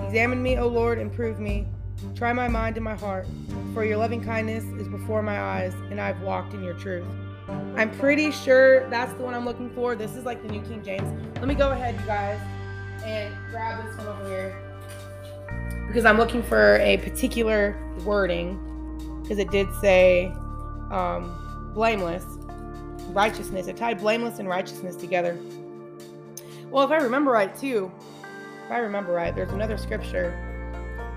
Examine 0.00 0.42
me, 0.42 0.56
O 0.56 0.66
Lord, 0.66 0.98
and 0.98 1.12
prove 1.12 1.38
me. 1.38 1.66
Try 2.14 2.32
my 2.32 2.48
mind 2.48 2.76
and 2.76 2.84
my 2.84 2.94
heart, 2.94 3.26
for 3.74 3.84
your 3.84 3.98
loving 3.98 4.22
kindness 4.22 4.64
is 4.80 4.88
before 4.88 5.22
my 5.22 5.40
eyes, 5.40 5.74
and 5.90 6.00
I've 6.00 6.20
walked 6.22 6.54
in 6.54 6.62
your 6.62 6.74
truth. 6.74 7.06
I'm 7.76 7.90
pretty 7.98 8.30
sure 8.30 8.88
that's 8.90 9.12
the 9.14 9.22
one 9.22 9.34
I'm 9.34 9.44
looking 9.44 9.70
for. 9.70 9.94
This 9.94 10.16
is 10.16 10.24
like 10.24 10.42
the 10.42 10.48
New 10.48 10.60
King 10.62 10.82
James. 10.82 11.36
Let 11.36 11.48
me 11.48 11.54
go 11.54 11.70
ahead, 11.70 11.98
you 11.98 12.06
guys, 12.06 12.40
and 13.04 13.34
grab 13.50 13.84
this 13.84 13.96
one 13.98 14.06
over 14.08 14.28
here 14.28 14.68
because 15.88 16.04
I'm 16.04 16.18
looking 16.18 16.42
for 16.42 16.76
a 16.76 16.98
particular 16.98 17.76
wording 18.04 18.60
because 19.22 19.38
it 19.38 19.50
did 19.50 19.66
say 19.80 20.26
um, 20.90 21.72
blameless, 21.74 22.24
righteousness. 23.08 23.66
It 23.66 23.76
tied 23.76 23.98
blameless 23.98 24.38
and 24.38 24.48
righteousness 24.48 24.94
together. 24.94 25.38
Well, 26.70 26.84
if 26.84 26.90
I 26.90 26.96
remember 26.96 27.30
right, 27.30 27.56
too, 27.56 27.90
if 28.66 28.70
I 28.70 28.78
remember 28.78 29.12
right, 29.12 29.34
there's 29.34 29.50
another 29.50 29.78
scripture 29.78 30.38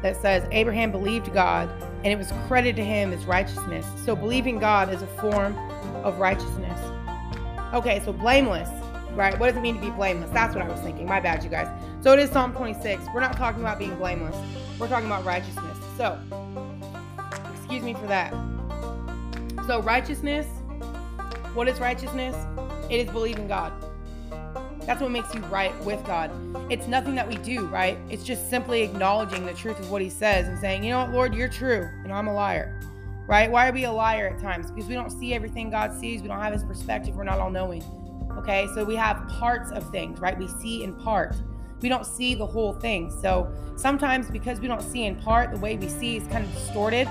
that 0.01 0.19
says 0.19 0.47
Abraham 0.51 0.91
believed 0.91 1.33
God 1.33 1.69
and 2.03 2.07
it 2.07 2.17
was 2.17 2.31
credited 2.47 2.77
to 2.77 2.83
him 2.83 3.11
as 3.13 3.25
righteousness. 3.25 3.85
So 4.05 4.15
believing 4.15 4.57
God 4.57 4.91
is 4.91 5.01
a 5.01 5.07
form 5.07 5.53
of 6.03 6.19
righteousness. 6.19 6.79
Okay, 7.73 8.01
so 8.03 8.11
blameless, 8.11 8.69
right? 9.13 9.37
What 9.39 9.47
does 9.47 9.57
it 9.57 9.61
mean 9.61 9.75
to 9.75 9.81
be 9.81 9.89
blameless? 9.91 10.29
That's 10.31 10.55
what 10.55 10.63
I 10.63 10.67
was 10.67 10.81
thinking. 10.81 11.05
My 11.05 11.19
bad, 11.19 11.43
you 11.43 11.49
guys. 11.49 11.67
So 12.03 12.13
it 12.13 12.19
is 12.19 12.29
Psalm 12.29 12.53
26. 12.53 13.03
We're 13.13 13.21
not 13.21 13.37
talking 13.37 13.61
about 13.61 13.79
being 13.79 13.95
blameless. 13.95 14.35
We're 14.79 14.87
talking 14.87 15.05
about 15.05 15.23
righteousness. 15.23 15.77
So, 15.97 16.19
excuse 17.55 17.83
me 17.83 17.93
for 17.93 18.07
that. 18.07 18.33
So, 19.67 19.81
righteousness, 19.81 20.47
what 21.53 21.67
is 21.67 21.79
righteousness? 21.79 22.35
It 22.89 23.07
is 23.07 23.09
believing 23.09 23.47
God. 23.47 23.71
That's 24.85 24.99
what 24.99 25.11
makes 25.11 25.33
you 25.35 25.41
right 25.41 25.77
with 25.85 26.03
God. 26.05 26.31
It's 26.71 26.87
nothing 26.87 27.15
that 27.15 27.27
we 27.27 27.35
do, 27.35 27.67
right? 27.67 27.97
It's 28.09 28.23
just 28.23 28.49
simply 28.49 28.81
acknowledging 28.81 29.45
the 29.45 29.53
truth 29.53 29.79
of 29.79 29.91
what 29.91 30.01
He 30.01 30.09
says 30.09 30.47
and 30.47 30.57
saying, 30.59 30.83
you 30.83 30.89
know 30.89 31.01
what, 31.01 31.11
Lord, 31.11 31.35
you're 31.35 31.47
true, 31.47 31.87
and 32.03 32.11
I'm 32.11 32.27
a 32.27 32.33
liar, 32.33 32.79
right? 33.31 33.49
Why 33.49 33.69
are 33.69 33.71
we 33.71 33.85
a 33.85 33.91
liar 33.91 34.27
at 34.27 34.41
times? 34.41 34.69
Because 34.69 34.89
we 34.89 34.93
don't 34.93 35.09
see 35.09 35.33
everything 35.33 35.69
God 35.69 35.97
sees. 35.97 36.21
We 36.21 36.27
don't 36.27 36.41
have 36.41 36.51
His 36.51 36.65
perspective. 36.65 37.15
We're 37.15 37.23
not 37.23 37.39
all 37.39 37.49
knowing. 37.49 37.81
Okay, 38.37 38.67
so 38.75 38.83
we 38.83 38.93
have 38.95 39.25
parts 39.29 39.71
of 39.71 39.89
things, 39.89 40.19
right? 40.19 40.37
We 40.37 40.49
see 40.49 40.83
in 40.83 40.93
part. 40.93 41.37
We 41.79 41.87
don't 41.87 42.05
see 42.05 42.35
the 42.35 42.45
whole 42.45 42.73
thing. 42.73 43.09
So 43.21 43.49
sometimes 43.77 44.29
because 44.29 44.59
we 44.59 44.67
don't 44.67 44.81
see 44.81 45.05
in 45.05 45.15
part, 45.15 45.51
the 45.51 45.59
way 45.59 45.77
we 45.77 45.87
see 45.87 46.17
is 46.17 46.27
kind 46.27 46.43
of 46.43 46.53
distorted. 46.53 47.07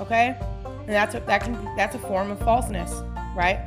Okay, 0.00 0.36
and 0.62 0.88
that's 0.88 1.14
a, 1.14 1.20
that 1.20 1.42
can 1.42 1.54
be, 1.54 1.66
that's 1.74 1.94
a 1.94 2.00
form 2.00 2.30
of 2.30 2.38
falseness, 2.40 2.92
right? 3.34 3.66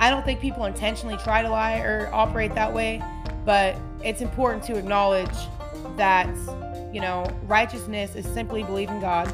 I 0.00 0.10
don't 0.10 0.26
think 0.26 0.40
people 0.40 0.66
intentionally 0.66 1.16
try 1.16 1.40
to 1.40 1.48
lie 1.48 1.78
or 1.78 2.10
operate 2.12 2.54
that 2.54 2.70
way, 2.70 3.02
but 3.46 3.78
it's 4.02 4.20
important 4.20 4.62
to 4.64 4.76
acknowledge 4.76 5.34
that, 5.96 6.28
you 6.92 7.00
know, 7.00 7.26
righteousness 7.44 8.14
is 8.14 8.26
simply 8.26 8.62
believing 8.62 9.00
God 9.00 9.32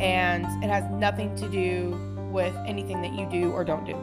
and 0.00 0.44
it 0.62 0.68
has 0.68 0.84
nothing 0.90 1.34
to 1.36 1.48
do 1.48 1.90
with 2.30 2.54
anything 2.66 3.02
that 3.02 3.12
you 3.12 3.26
do 3.30 3.52
or 3.52 3.64
don't 3.64 3.84
do. 3.84 3.94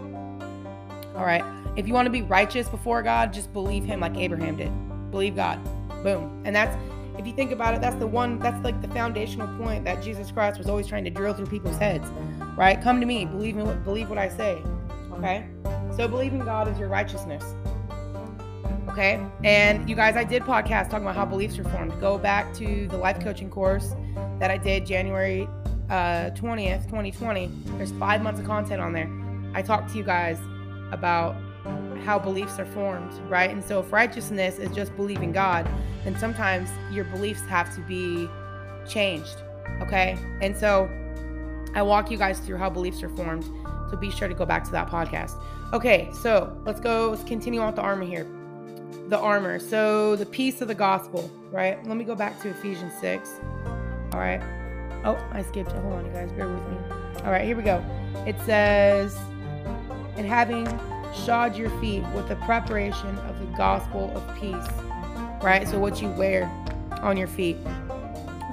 All 1.15 1.25
right. 1.25 1.43
If 1.75 1.87
you 1.87 1.93
want 1.93 2.05
to 2.05 2.11
be 2.11 2.21
righteous 2.21 2.67
before 2.67 3.01
God, 3.03 3.33
just 3.33 3.51
believe 3.53 3.83
Him 3.83 3.99
like 3.99 4.15
Abraham 4.17 4.57
did. 4.57 4.71
Believe 5.11 5.35
God. 5.35 5.63
Boom. 6.03 6.41
And 6.45 6.55
that's, 6.55 6.75
if 7.17 7.25
you 7.25 7.33
think 7.33 7.51
about 7.51 7.73
it, 7.73 7.81
that's 7.81 7.95
the 7.97 8.07
one, 8.07 8.39
that's 8.39 8.61
like 8.63 8.81
the 8.81 8.87
foundational 8.89 9.47
point 9.57 9.85
that 9.85 10.03
Jesus 10.03 10.31
Christ 10.31 10.57
was 10.57 10.67
always 10.67 10.87
trying 10.87 11.03
to 11.05 11.09
drill 11.09 11.33
through 11.33 11.47
people's 11.47 11.77
heads, 11.77 12.09
right? 12.57 12.81
Come 12.81 12.99
to 12.99 13.05
me, 13.05 13.25
believe 13.25 13.55
me, 13.55 13.63
believe 13.83 14.09
what 14.09 14.17
I 14.17 14.29
say. 14.29 14.61
Okay? 15.13 15.45
So 15.95 16.07
believing 16.07 16.39
God 16.39 16.67
is 16.67 16.77
your 16.77 16.89
righteousness. 16.89 17.43
Okay? 18.89 19.25
And 19.43 19.89
you 19.89 19.95
guys, 19.95 20.15
I 20.15 20.23
did 20.23 20.43
podcast 20.43 20.89
talking 20.89 21.05
about 21.05 21.15
how 21.15 21.25
beliefs 21.25 21.57
are 21.59 21.63
formed. 21.65 21.99
Go 21.99 22.17
back 22.17 22.53
to 22.55 22.87
the 22.87 22.97
life 22.97 23.19
coaching 23.21 23.49
course 23.49 23.95
that 24.39 24.51
I 24.51 24.57
did 24.57 24.85
January 24.85 25.47
uh, 25.89 26.31
20th, 26.31 26.83
2020. 26.85 27.49
There's 27.77 27.91
five 27.93 28.21
months 28.21 28.39
of 28.39 28.45
content 28.45 28.81
on 28.81 28.93
there. 28.93 29.09
I 29.53 29.61
talked 29.61 29.91
to 29.91 29.97
you 29.97 30.03
guys 30.03 30.39
about 30.91 31.35
how 32.03 32.19
beliefs 32.19 32.59
are 32.59 32.65
formed, 32.65 33.11
right? 33.29 33.49
And 33.49 33.63
so 33.63 33.79
if 33.79 33.91
righteousness 33.91 34.59
is 34.59 34.71
just 34.75 34.95
believing 34.95 35.31
God, 35.31 35.67
then 36.03 36.17
sometimes 36.17 36.69
your 36.91 37.05
beliefs 37.05 37.41
have 37.47 37.73
to 37.75 37.81
be 37.81 38.27
changed. 38.87 39.37
Okay? 39.81 40.17
And 40.41 40.55
so 40.55 40.89
I 41.73 41.81
walk 41.81 42.11
you 42.11 42.17
guys 42.17 42.39
through 42.39 42.57
how 42.57 42.69
beliefs 42.69 43.01
are 43.03 43.09
formed. 43.09 43.43
So 43.89 43.97
be 43.97 44.11
sure 44.11 44.27
to 44.27 44.33
go 44.33 44.45
back 44.45 44.63
to 44.65 44.71
that 44.71 44.89
podcast. 44.89 45.41
Okay, 45.73 46.09
so 46.21 46.55
let's 46.65 46.79
go, 46.79 47.09
let's 47.09 47.23
continue 47.23 47.59
on 47.59 47.67
with 47.67 47.75
the 47.75 47.81
armor 47.81 48.05
here. 48.05 48.27
The 49.09 49.17
armor. 49.17 49.59
So 49.59 50.15
the 50.15 50.25
peace 50.25 50.61
of 50.61 50.67
the 50.67 50.75
gospel, 50.75 51.29
right? 51.51 51.83
Let 51.87 51.97
me 51.97 52.03
go 52.03 52.15
back 52.15 52.39
to 52.41 52.49
Ephesians 52.49 52.93
6. 53.01 53.29
All 54.13 54.19
right. 54.19 54.41
Oh, 55.05 55.17
I 55.31 55.43
skipped 55.43 55.71
it. 55.71 55.77
Hold 55.77 55.93
on, 55.93 56.05
you 56.05 56.11
guys. 56.11 56.31
Bear 56.31 56.49
with 56.49 56.67
me. 56.67 56.77
All 57.23 57.31
right, 57.31 57.45
here 57.45 57.55
we 57.55 57.63
go. 57.63 57.83
It 58.25 58.35
says, 58.41 59.17
and 60.17 60.25
having 60.25 60.67
shod 61.25 61.55
your 61.55 61.69
feet 61.79 62.03
with 62.13 62.27
the 62.27 62.35
preparation 62.37 63.17
of 63.19 63.39
the 63.39 63.45
gospel 63.57 64.11
of 64.15 64.35
peace, 64.39 64.67
right? 65.41 65.67
So 65.67 65.79
what 65.79 66.01
you 66.01 66.09
wear 66.09 66.49
on 67.01 67.15
your 67.15 67.27
feet, 67.27 67.57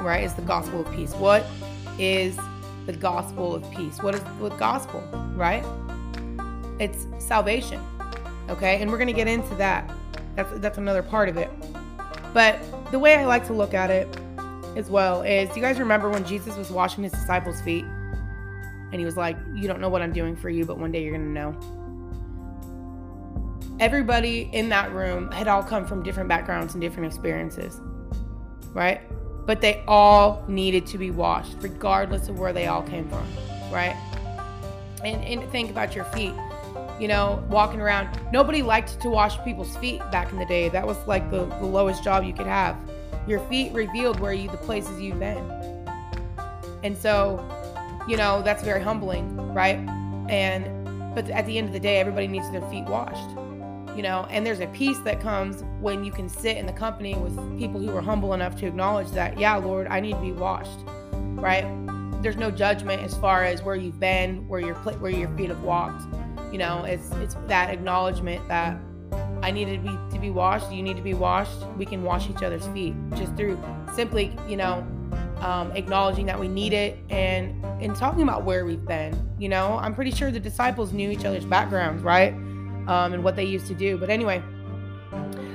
right, 0.00 0.23
is 0.23 0.35
the 0.35 0.42
gospel 0.42 0.87
of 0.87 0.94
peace. 0.94 1.14
What 1.14 1.44
is 1.99 2.38
the 2.87 2.92
gospel 2.92 3.54
of 3.54 3.71
peace. 3.71 4.02
What 4.02 4.14
is 4.14 4.21
the 4.40 4.49
gospel, 4.50 5.00
right? 5.37 5.64
It's 6.78 7.06
salvation. 7.18 7.80
Okay? 8.49 8.80
And 8.80 8.90
we're 8.90 8.99
going 8.99 9.09
to 9.09 9.12
get 9.12 9.28
into 9.28 9.54
that. 9.56 9.90
That's 10.35 10.50
that's 10.59 10.78
another 10.78 11.02
part 11.02 11.28
of 11.28 11.37
it. 11.37 11.50
But 12.32 12.59
the 12.90 12.99
way 12.99 13.16
I 13.16 13.26
like 13.26 13.47
to 13.47 13.52
look 13.52 13.75
at 13.75 13.90
it 13.90 14.09
as 14.76 14.91
well 14.91 15.23
is 15.23 15.49
do 15.50 15.57
you 15.57 15.62
guys 15.62 15.79
remember 15.79 16.09
when 16.11 16.25
Jesus 16.25 16.57
was 16.57 16.71
washing 16.71 17.05
his 17.05 17.12
disciples' 17.12 17.61
feet? 17.61 17.85
And 17.85 18.95
he 19.00 19.05
was 19.05 19.17
like, 19.17 19.37
"You 19.55 19.69
don't 19.69 19.81
know 19.81 19.88
what 19.88 20.02
I'm 20.02 20.12
doing 20.12 20.37
for 20.37 20.50
you, 20.50 20.64
but 20.64 20.79
one 20.79 20.93
day 20.93 21.02
you're 21.02 21.17
going 21.17 21.35
to 21.35 21.41
know." 21.41 21.55
Everybody 23.81 24.50
in 24.52 24.69
that 24.69 24.93
room 24.93 25.31
had 25.31 25.49
all 25.49 25.62
come 25.62 25.87
from 25.87 26.02
different 26.02 26.29
backgrounds 26.29 26.75
and 26.75 26.81
different 26.81 27.07
experiences. 27.07 27.81
Right? 28.75 29.00
but 29.47 29.61
they 29.61 29.83
all 29.88 30.45
needed 30.49 30.87
to 30.87 30.99
be 30.99 31.11
washed, 31.11 31.57
regardless 31.61 32.29
of 32.29 32.38
where 32.38 32.52
they 32.52 32.67
all 32.67 32.83
came 32.83 33.09
from, 33.09 33.26
right? 33.71 33.97
And, 35.05 35.23
and 35.25 35.50
think 35.50 35.71
about 35.71 35.95
your 35.95 36.05
feet. 36.07 36.35
You 37.00 37.09
know, 37.09 37.45
walking 37.49 37.81
around, 37.81 38.21
nobody 38.33 38.62
liked 38.62 39.00
to 39.00 39.11
wash 39.11 39.43
people's 39.43 39.76
feet 39.79 39.99
back 40.12 40.31
in 40.31 40.38
the 40.38 40.47
day. 40.47 40.69
That 40.69 40.87
was 40.87 40.97
like 41.09 41.31
the, 41.31 41.47
the 41.47 41.67
lowest 41.67 42.05
job 42.05 42.23
you 42.23 42.33
could 42.33 42.47
have. 42.47 42.76
Your 43.26 43.40
feet 43.49 43.73
revealed 43.73 44.21
where 44.21 44.33
you, 44.33 44.50
the 44.50 44.57
places 44.57 45.00
you've 45.00 45.21
been. 45.21 45.38
And 46.83 46.97
so, 46.97 47.45
you 48.09 48.16
know, 48.16 48.42
that's 48.42 48.62
very 48.62 48.83
humbling, 48.83 49.37
right? 49.54 49.78
And, 50.28 51.14
but 51.14 51.28
at 51.31 51.47
the 51.47 51.59
end 51.59 51.69
of 51.69 51.73
the 51.73 51.81
day, 51.81 51.99
everybody 52.00 52.26
needs 52.26 52.50
their 52.50 52.69
feet 52.71 52.85
washed 52.85 53.38
you 53.97 54.02
know 54.02 54.26
and 54.31 54.47
there's 54.47 54.61
a 54.61 54.66
peace 54.69 54.99
that 55.00 55.21
comes 55.21 55.64
when 55.81 56.04
you 56.04 56.11
can 56.11 56.28
sit 56.28 56.57
in 56.57 56.66
the 56.66 56.73
company 56.73 57.14
with 57.14 57.37
people 57.59 57.81
who 57.81 57.95
are 57.95 58.00
humble 58.00 58.33
enough 58.33 58.57
to 58.57 58.66
acknowledge 58.66 59.11
that 59.11 59.38
yeah 59.38 59.54
lord 59.57 59.87
i 59.88 60.00
need 60.00 60.14
to 60.14 60.21
be 60.21 60.33
washed 60.33 60.81
right 61.12 61.64
there's 62.23 62.37
no 62.37 62.50
judgment 62.50 63.02
as 63.02 63.14
far 63.19 63.45
as 63.45 63.62
where 63.62 63.76
you've 63.76 64.00
been 64.00 64.47
where 64.49 64.61
your 64.61 64.75
where 64.75 65.11
your 65.11 65.28
feet 65.37 65.49
have 65.49 65.62
walked 65.62 66.02
you 66.52 66.59
know 66.59 66.85
it's 66.85 67.11
it's 67.16 67.35
that 67.47 67.71
acknowledgement 67.71 68.47
that 68.49 68.76
i 69.42 69.50
needed 69.50 69.82
to 69.82 69.90
be 69.90 70.14
to 70.14 70.20
be 70.20 70.30
washed 70.30 70.70
you 70.72 70.82
need 70.82 70.96
to 70.96 71.02
be 71.02 71.14
washed 71.14 71.66
we 71.76 71.84
can 71.84 72.02
wash 72.02 72.28
each 72.30 72.42
other's 72.42 72.66
feet 72.68 72.94
just 73.16 73.34
through 73.37 73.58
simply 73.94 74.37
you 74.49 74.56
know 74.56 74.87
um, 75.40 75.72
acknowledging 75.72 76.25
that 76.25 76.38
we 76.38 76.46
need 76.46 76.72
it 76.72 76.96
and 77.11 77.64
and 77.82 77.96
talking 77.96 78.22
about 78.22 78.44
where 78.44 78.64
we've 78.64 78.87
been 78.87 79.14
you 79.38 79.49
know 79.49 79.76
i'm 79.78 79.94
pretty 79.94 80.11
sure 80.11 80.30
the 80.30 80.40
disciples 80.40 80.92
knew 80.92 81.11
each 81.11 81.25
other's 81.25 81.44
backgrounds 81.44 82.02
right 82.02 82.32
um, 82.88 83.12
and 83.12 83.22
what 83.22 83.37
they 83.37 83.44
used 83.44 83.66
to 83.68 83.75
do. 83.75 83.96
But 83.96 84.11
anyway, 84.11 84.42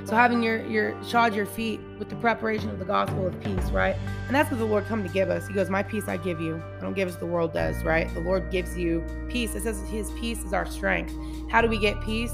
so 0.06 0.16
having 0.16 0.42
your 0.42 0.66
your 0.66 1.02
shod 1.04 1.36
your 1.36 1.46
feet 1.46 1.80
with 2.00 2.10
the 2.10 2.16
preparation 2.18 2.70
of 2.70 2.80
the 2.80 2.86
gospel 2.86 3.28
of 3.28 3.40
peace, 3.42 3.70
right? 3.72 3.96
And 4.28 4.36
that's 4.36 4.50
what 4.50 4.60
the 4.60 4.66
Lord 4.66 4.86
come 4.86 5.04
to 5.04 5.10
give 5.10 5.30
us. 5.30 5.48
He 5.48 5.54
goes, 5.54 5.70
"My 5.70 5.84
peace 5.84 6.08
I 6.08 6.18
give 6.18 6.40
you. 6.40 6.62
I 6.78 6.82
don't 6.82 6.94
give 6.94 7.08
as 7.08 7.18
the 7.18 7.26
world 7.26 7.54
does." 7.54 7.84
Right? 7.84 8.12
The 8.14 8.22
Lord 8.22 8.50
gives 8.52 8.78
you 8.78 9.04
peace. 9.30 9.56
It 9.56 9.64
says 9.64 9.82
His 9.90 10.12
peace 10.12 10.44
is 10.44 10.54
our 10.54 10.66
strength. 10.66 11.14
How 11.50 11.62
do 11.62 11.68
we 11.68 11.78
get 11.78 12.00
peace 12.02 12.34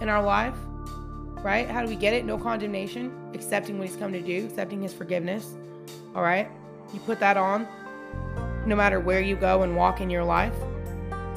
in 0.00 0.08
our 0.08 0.22
life? 0.22 0.54
Right? 1.42 1.68
How 1.68 1.82
do 1.82 1.88
we 1.88 1.96
get 1.96 2.12
it? 2.12 2.24
No 2.24 2.38
condemnation, 2.38 3.12
accepting 3.34 3.78
what 3.78 3.88
He's 3.88 3.96
come 3.96 4.12
to 4.12 4.20
do, 4.20 4.46
accepting 4.46 4.82
His 4.82 4.92
forgiveness. 4.92 5.54
All 6.14 6.22
right, 6.22 6.48
you 6.92 7.00
put 7.00 7.20
that 7.20 7.36
on, 7.36 7.66
no 8.66 8.74
matter 8.74 9.00
where 9.00 9.20
you 9.20 9.36
go 9.36 9.62
and 9.62 9.76
walk 9.76 10.00
in 10.00 10.10
your 10.10 10.24
life, 10.24 10.54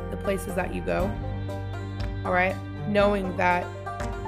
the 0.10 0.18
places 0.18 0.56
that 0.56 0.74
you 0.74 0.82
go 0.82 1.12
all 2.26 2.32
right 2.34 2.56
knowing 2.88 3.36
that 3.38 3.64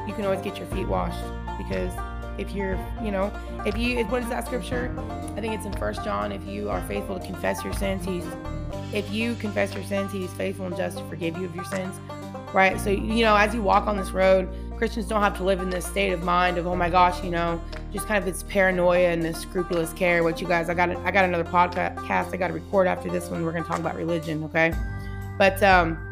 you 0.08 0.14
can 0.14 0.26
always 0.26 0.42
get 0.42 0.58
your 0.58 0.68
feet 0.68 0.88
washed 0.88 1.24
because 1.58 1.92
if 2.38 2.52
you're 2.52 2.80
you 3.04 3.12
know 3.12 3.32
if 3.66 3.78
you 3.78 4.04
what 4.06 4.24
is 4.24 4.30
that 4.30 4.46
scripture 4.46 4.94
i 5.36 5.42
think 5.42 5.54
it's 5.54 5.66
in 5.66 5.74
first 5.74 6.04
john 6.04 6.32
if 6.32 6.46
you 6.46 6.70
are 6.70 6.82
faithful 6.84 7.20
to 7.20 7.26
confess 7.26 7.64
your 7.64 7.74
sins 7.74 8.06
he's 8.06 8.26
if 8.94 9.10
you 9.12 9.36
confess 9.36 9.74
your 9.74 9.84
sins 9.84 10.12
he's 10.12 10.32
faithful 10.34 10.66
and 10.66 10.76
just 10.78 10.98
to 10.98 11.04
forgive 11.10 11.38
you 11.38 11.46
of 11.46 11.56
your 11.56 11.66
sins 11.66 12.00
right 12.54 12.80
so 12.80 12.90
you 12.90 13.24
know 13.24 13.36
as 13.36 13.54
you 13.54 13.62
walk 13.62 13.88
on 13.88 13.98
this 13.98 14.12
road 14.12 14.50
christians 14.78 15.08
don't 15.08 15.22
have 15.22 15.38
to 15.38 15.44
live 15.44 15.62
in 15.62 15.70
this 15.70 15.86
state 15.86 16.12
of 16.12 16.24
mind 16.24 16.58
of 16.58 16.68
oh 16.68 16.76
my 16.76 16.90
gosh 16.90 17.24
you 17.24 17.30
know 17.30 17.62
just 17.94 18.08
kind 18.08 18.18
of 18.18 18.26
this 18.26 18.44
paranoia 18.44 19.10
and 19.10 19.24
this 19.24 19.38
scrupulous 19.40 19.94
care 19.94 20.24
what 20.24 20.42
you 20.42 20.48
guys 20.48 20.70
i 20.70 20.74
got 20.74 20.90
i 20.90 21.12
got 21.12 21.26
another 21.26 21.50
podcast 21.50 22.34
i 22.34 22.38
got 22.38 22.48
to 22.48 22.54
record 22.54 22.88
after 22.88 23.10
this 23.10 23.30
one 23.30 23.44
we're 23.44 23.52
going 23.52 23.64
to 23.64 23.70
talk 23.70 23.80
about 23.80 23.96
religion 23.96 24.44
okay 24.44 24.74
but 25.38 25.62
um 25.64 26.08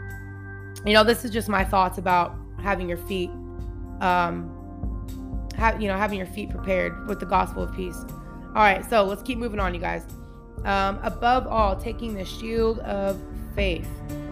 you 0.86 0.93
know, 0.93 1.03
this 1.03 1.25
is 1.25 1.31
just 1.31 1.50
my 1.50 1.63
thoughts 1.63 1.98
about 1.98 2.36
having 2.62 2.88
your 2.88 2.98
feet, 2.98 3.29
um, 4.01 4.55
have 5.55 5.81
you 5.81 5.88
know, 5.88 5.98
having 5.98 6.17
your 6.17 6.27
feet 6.27 6.50
prepared 6.50 7.08
with 7.08 7.19
the 7.19 7.25
gospel 7.25 7.63
of 7.63 7.74
peace. 7.75 7.98
All 8.50 8.63
right, 8.63 8.88
so 8.89 9.03
let's 9.03 9.22
keep 9.22 9.38
moving 9.38 9.60
on, 9.60 9.74
you 9.74 9.79
guys. 9.79 10.05
Um, 10.65 11.00
above 11.03 11.48
all, 11.48 11.75
taking 11.75 12.13
the 12.13 12.25
shield 12.25 12.79
of 12.79 13.19
faith. 13.55 13.88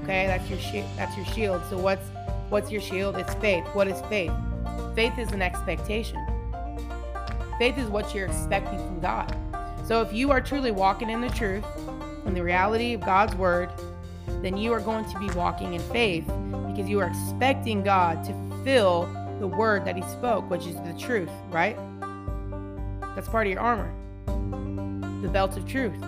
Okay, 0.07 0.25
that's 0.25 0.49
your 0.49 0.57
shield. 0.57 0.87
That's 0.95 1.17
your 1.17 1.25
shield. 1.25 1.61
So 1.69 1.77
what's 1.77 2.07
what's 2.47 2.71
your 2.71 2.79
shield? 2.79 3.17
It's 3.17 3.33
faith. 3.35 3.65
What 3.73 3.89
is 3.89 3.99
faith? 4.07 4.31
Faith 4.95 5.19
is 5.19 5.33
an 5.33 5.41
expectation. 5.41 6.17
Faith 7.59 7.77
is 7.77 7.89
what 7.89 8.15
you're 8.15 8.27
expecting 8.27 8.79
from 8.79 9.01
God. 9.01 9.35
So 9.85 10.01
if 10.01 10.13
you 10.13 10.31
are 10.31 10.39
truly 10.39 10.71
walking 10.71 11.09
in 11.09 11.19
the 11.19 11.27
truth 11.31 11.65
and 12.25 12.37
the 12.37 12.41
reality 12.41 12.93
of 12.93 13.01
God's 13.01 13.35
word, 13.35 13.69
then 14.41 14.55
you 14.55 14.71
are 14.71 14.79
going 14.79 15.03
to 15.11 15.19
be 15.19 15.29
walking 15.31 15.73
in 15.73 15.81
faith 15.91 16.25
because 16.25 16.87
you 16.87 17.01
are 17.01 17.07
expecting 17.07 17.83
God 17.83 18.23
to 18.23 18.31
fulfill 18.31 19.09
the 19.41 19.47
word 19.47 19.83
that 19.83 19.97
He 19.97 20.03
spoke, 20.03 20.49
which 20.49 20.67
is 20.67 20.75
the 20.75 20.95
truth, 20.97 21.31
right? 21.49 21.75
That's 23.13 23.27
part 23.27 23.45
of 23.45 23.51
your 23.51 23.59
armor, 23.59 23.93
the 25.21 25.27
belt 25.27 25.57
of 25.57 25.67
truth. 25.67 25.99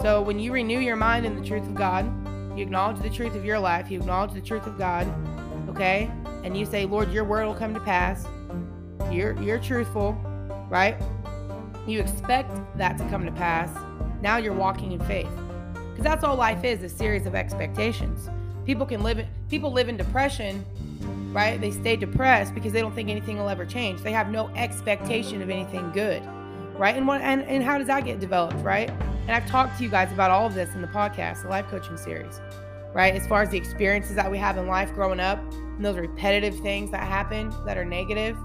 So 0.00 0.22
when 0.22 0.38
you 0.38 0.50
renew 0.50 0.78
your 0.78 0.96
mind 0.96 1.26
in 1.26 1.38
the 1.38 1.46
truth 1.46 1.64
of 1.64 1.74
God, 1.74 2.10
you 2.56 2.62
acknowledge 2.62 3.00
the 3.00 3.10
truth 3.10 3.34
of 3.34 3.44
your 3.44 3.58
life, 3.58 3.90
you 3.90 4.00
acknowledge 4.00 4.32
the 4.32 4.40
truth 4.40 4.66
of 4.66 4.76
God, 4.76 5.06
okay? 5.68 6.10
And 6.44 6.56
you 6.56 6.66
say, 6.66 6.84
Lord, 6.84 7.12
your 7.12 7.24
word 7.24 7.46
will 7.46 7.54
come 7.54 7.74
to 7.74 7.80
pass. 7.80 8.26
You're 9.10 9.40
you're 9.42 9.58
truthful, 9.58 10.12
right? 10.68 10.96
You 11.86 12.00
expect 12.00 12.50
that 12.76 12.98
to 12.98 13.08
come 13.08 13.24
to 13.24 13.32
pass. 13.32 13.70
Now 14.20 14.36
you're 14.36 14.52
walking 14.52 14.92
in 14.92 15.00
faith. 15.00 15.30
Because 15.72 16.04
that's 16.04 16.24
all 16.24 16.36
life 16.36 16.64
is, 16.64 16.82
a 16.82 16.88
series 16.88 17.26
of 17.26 17.34
expectations. 17.34 18.28
People 18.64 18.86
can 18.86 19.02
live 19.02 19.18
in 19.18 19.26
people 19.48 19.72
live 19.72 19.88
in 19.88 19.96
depression, 19.96 20.64
right? 21.32 21.60
They 21.60 21.70
stay 21.70 21.96
depressed 21.96 22.54
because 22.54 22.72
they 22.72 22.80
don't 22.80 22.94
think 22.94 23.08
anything 23.08 23.38
will 23.38 23.48
ever 23.48 23.66
change. 23.66 24.00
They 24.02 24.12
have 24.12 24.30
no 24.30 24.48
expectation 24.50 25.42
of 25.42 25.50
anything 25.50 25.90
good. 25.92 26.22
Right? 26.76 26.96
And 26.96 27.06
what 27.06 27.20
and, 27.20 27.42
and 27.42 27.62
how 27.62 27.78
does 27.78 27.88
that 27.88 28.04
get 28.04 28.20
developed, 28.20 28.56
right? 28.64 28.90
And 29.30 29.40
I've 29.40 29.48
talked 29.48 29.78
to 29.78 29.84
you 29.84 29.88
guys 29.88 30.10
about 30.10 30.32
all 30.32 30.44
of 30.44 30.54
this 30.54 30.74
in 30.74 30.82
the 30.82 30.88
podcast, 30.88 31.42
the 31.42 31.48
life 31.48 31.68
coaching 31.68 31.96
series, 31.96 32.40
right? 32.92 33.14
As 33.14 33.28
far 33.28 33.42
as 33.42 33.50
the 33.50 33.56
experiences 33.56 34.16
that 34.16 34.28
we 34.28 34.36
have 34.38 34.58
in 34.58 34.66
life 34.66 34.92
growing 34.92 35.20
up, 35.20 35.38
and 35.52 35.84
those 35.84 35.96
repetitive 35.96 36.58
things 36.58 36.90
that 36.90 37.06
happen 37.06 37.54
that 37.64 37.78
are 37.78 37.84
negative, 37.84 38.36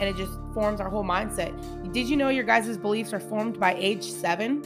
and 0.00 0.08
it 0.08 0.16
just 0.16 0.32
forms 0.52 0.80
our 0.80 0.88
whole 0.88 1.04
mindset. 1.04 1.92
Did 1.92 2.08
you 2.08 2.16
know 2.16 2.28
your 2.28 2.42
guys' 2.42 2.76
beliefs 2.76 3.12
are 3.12 3.20
formed 3.20 3.60
by 3.60 3.74
age 3.74 4.02
seven? 4.02 4.64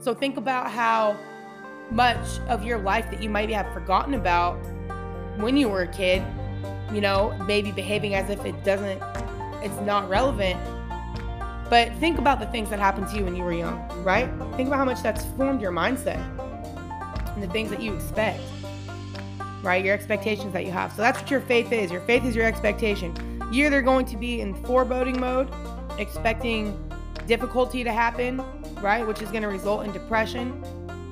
So 0.00 0.12
think 0.12 0.36
about 0.36 0.70
how 0.70 1.16
much 1.90 2.38
of 2.40 2.66
your 2.66 2.76
life 2.76 3.10
that 3.12 3.22
you 3.22 3.30
might 3.30 3.48
have 3.48 3.72
forgotten 3.72 4.12
about 4.12 4.56
when 5.38 5.56
you 5.56 5.70
were 5.70 5.84
a 5.84 5.88
kid, 5.88 6.22
you 6.92 7.00
know, 7.00 7.34
maybe 7.46 7.72
behaving 7.72 8.14
as 8.14 8.28
if 8.28 8.44
it 8.44 8.62
doesn't, 8.62 9.02
it's 9.62 9.80
not 9.80 10.06
relevant 10.10 10.60
but 11.70 11.92
think 11.94 12.18
about 12.18 12.40
the 12.40 12.46
things 12.46 12.70
that 12.70 12.78
happened 12.78 13.08
to 13.08 13.16
you 13.16 13.24
when 13.24 13.34
you 13.34 13.42
were 13.42 13.52
young, 13.52 13.78
right? 14.02 14.28
Think 14.56 14.68
about 14.68 14.78
how 14.78 14.84
much 14.84 15.02
that's 15.02 15.24
formed 15.36 15.60
your 15.60 15.72
mindset 15.72 16.22
and 17.34 17.42
the 17.42 17.48
things 17.48 17.70
that 17.70 17.82
you 17.82 17.94
expect, 17.94 18.40
right? 19.62 19.84
Your 19.84 19.94
expectations 19.94 20.52
that 20.52 20.64
you 20.64 20.70
have. 20.70 20.92
So 20.92 21.02
that's 21.02 21.20
what 21.20 21.30
your 21.30 21.40
faith 21.40 21.72
is. 21.72 21.90
Your 21.90 22.02
faith 22.02 22.24
is 22.24 22.36
your 22.36 22.46
expectation. 22.46 23.14
You're 23.50 23.66
either 23.66 23.82
going 23.82 24.06
to 24.06 24.16
be 24.16 24.40
in 24.40 24.54
foreboding 24.64 25.18
mode, 25.18 25.48
expecting 25.98 26.78
difficulty 27.26 27.84
to 27.84 27.92
happen, 27.92 28.42
right? 28.80 29.06
Which 29.06 29.22
is 29.22 29.30
going 29.30 29.42
to 29.42 29.48
result 29.48 29.84
in 29.84 29.92
depression, 29.92 30.62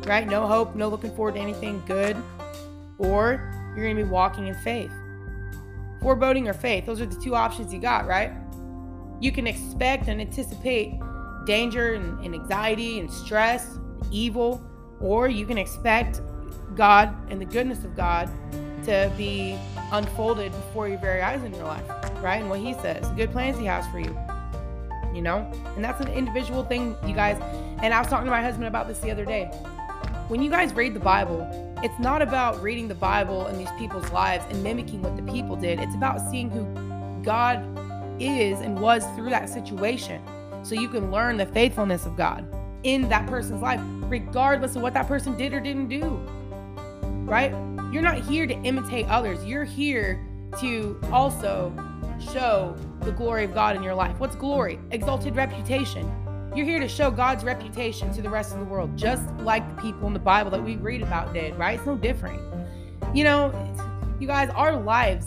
right? 0.07 0.27
No 0.27 0.47
hope, 0.47 0.75
no 0.75 0.89
looking 0.89 1.15
forward 1.15 1.35
to 1.35 1.41
anything 1.41 1.83
good. 1.87 2.17
Or 2.99 3.53
you're 3.75 3.85
going 3.85 3.97
to 3.97 4.05
be 4.05 4.09
walking 4.09 4.47
in 4.47 4.55
faith. 4.55 4.93
Foreboding 6.01 6.49
or 6.49 6.53
faith, 6.53 6.85
those 6.85 7.01
are 7.01 7.07
the 7.07 7.21
two 7.21 7.35
options 7.35 7.73
you 7.73 7.81
got, 7.81 8.07
right? 8.07 8.33
You 9.23 9.31
can 9.31 9.47
expect 9.47 10.09
and 10.09 10.21
anticipate 10.21 10.99
danger 11.47 11.95
and, 11.95 12.19
and 12.25 12.35
anxiety 12.35 12.99
and 12.99 13.09
stress, 13.09 13.79
evil, 14.11 14.61
or 15.01 15.29
you 15.29 15.47
can 15.47 15.57
expect 15.57 16.21
God 16.75 17.15
and 17.31 17.41
the 17.41 17.45
goodness 17.45 17.85
of 17.85 17.95
God 17.95 18.29
to 18.85 19.13
be 19.17 19.57
unfolded 19.93 20.51
before 20.51 20.89
your 20.89 20.99
very 20.99 21.23
eyes 21.23 21.41
in 21.45 21.55
your 21.55 21.63
life, 21.63 21.89
right? 22.21 22.41
And 22.41 22.51
what 22.51 22.59
He 22.59 22.75
says, 22.75 23.07
good 23.11 23.31
plans 23.31 23.57
He 23.57 23.65
has 23.67 23.87
for 23.93 24.01
you, 24.01 24.19
you 25.15 25.23
know? 25.23 25.49
And 25.77 25.85
that's 25.85 26.01
an 26.01 26.09
individual 26.09 26.65
thing, 26.65 26.97
you 27.07 27.15
guys. 27.15 27.41
And 27.81 27.95
I 27.95 28.01
was 28.01 28.09
talking 28.09 28.25
to 28.25 28.31
my 28.33 28.43
husband 28.43 28.67
about 28.67 28.89
this 28.89 28.99
the 28.99 29.13
other 29.13 29.25
day. 29.25 29.45
When 30.27 30.43
you 30.43 30.51
guys 30.51 30.75
read 30.75 30.95
the 30.95 31.01
Bible, 31.01 31.47
it's 31.85 31.99
not 32.01 32.23
about 32.23 32.61
reading 32.61 32.89
the 32.89 32.97
Bible 32.97 33.47
and 33.47 33.57
these 33.57 33.71
people's 33.79 34.11
lives 34.11 34.45
and 34.51 34.65
mimicking 34.65 35.01
what 35.01 35.17
the 35.17 35.23
people 35.33 35.55
did. 35.55 35.79
It's 35.79 35.95
about 35.95 36.21
seeing 36.29 36.51
who 36.51 37.23
God 37.23 37.72
is 38.23 38.61
and 38.61 38.81
was 38.81 39.05
through 39.17 39.31
that 39.31 39.49
situation. 39.49 40.23
So 40.63 40.75
you 40.75 40.89
can 40.89 41.11
learn 41.11 41.37
the 41.37 41.47
faithfulness 41.47 42.07
of 42.07 42.17
God 42.17 42.47
in 42.85 43.09
that 43.09 43.27
person's 43.27 43.61
life, 43.61 43.81
regardless 44.05 44.77
of 44.77 44.83
what 44.83 44.95
that 44.95 45.09
person 45.09 45.37
did 45.37 45.53
or 45.53 45.61
didn't 45.61 45.89
do. 45.89 46.05
Right? 47.25 47.51
You're 47.93 48.03
not 48.03 48.19
here 48.19 48.47
to 48.47 48.55
imitate 48.55 49.07
others. 49.09 49.45
You're 49.45 49.65
here 49.65 50.27
to 50.61 51.01
also 51.13 51.73
show 52.33 52.77
the 53.01 53.13
glory 53.13 53.45
of 53.45 53.55
God 53.55 53.77
in 53.77 53.83
your 53.83 53.95
life. 53.95 54.19
What's 54.19 54.37
glory? 54.37 54.79
Exalted 54.91 55.37
reputation. 55.37 56.11
You're 56.55 56.67
here 56.67 56.81
to 56.81 56.89
show 56.89 57.11
God's 57.11 57.45
reputation 57.45 58.13
to 58.15 58.23
the 58.23 58.29
rest 58.29 58.53
of 58.53 58.59
the 58.59 58.67
world, 58.67 58.97
just 58.97 59.27
like 59.39 59.67
the 59.75 59.83
people 59.83 60.07
in 60.07 60.13
the 60.13 60.21
Bible 60.21 60.51
that 60.51 60.63
we 60.63 60.77
read 60.77 61.03
about 61.03 61.33
did, 61.33 61.55
right? 61.57 61.79
It's 61.79 61.87
no 61.87 61.97
different. 61.97 62.41
You 63.15 63.25
know, 63.25 63.53
you 64.21 64.27
guys, 64.27 64.51
our 64.51 64.77
lives 64.77 65.27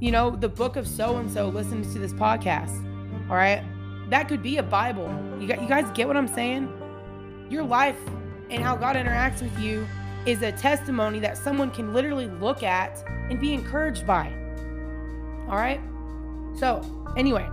you 0.00 0.10
know, 0.10 0.30
the 0.30 0.48
book 0.48 0.76
of 0.76 0.86
so 0.86 1.16
and 1.16 1.30
so 1.30 1.48
listens 1.48 1.92
to 1.92 1.98
this 1.98 2.12
podcast. 2.12 2.84
All 3.28 3.36
right. 3.36 3.62
That 4.10 4.28
could 4.28 4.42
be 4.42 4.58
a 4.58 4.62
Bible. 4.62 5.08
You, 5.40 5.48
got, 5.48 5.60
you 5.60 5.68
guys 5.68 5.90
get 5.94 6.06
what 6.06 6.16
I'm 6.16 6.28
saying? 6.28 6.72
Your 7.50 7.64
life 7.64 7.98
and 8.50 8.62
how 8.62 8.76
God 8.76 8.96
interacts 8.96 9.42
with 9.42 9.58
you 9.58 9.86
is 10.26 10.42
a 10.42 10.52
testimony 10.52 11.18
that 11.20 11.38
someone 11.38 11.70
can 11.70 11.92
literally 11.92 12.26
look 12.26 12.62
at 12.62 13.02
and 13.30 13.40
be 13.40 13.54
encouraged 13.54 14.06
by. 14.06 14.32
All 15.48 15.56
right. 15.56 15.80
So, 16.58 16.82
anyway, 17.16 17.48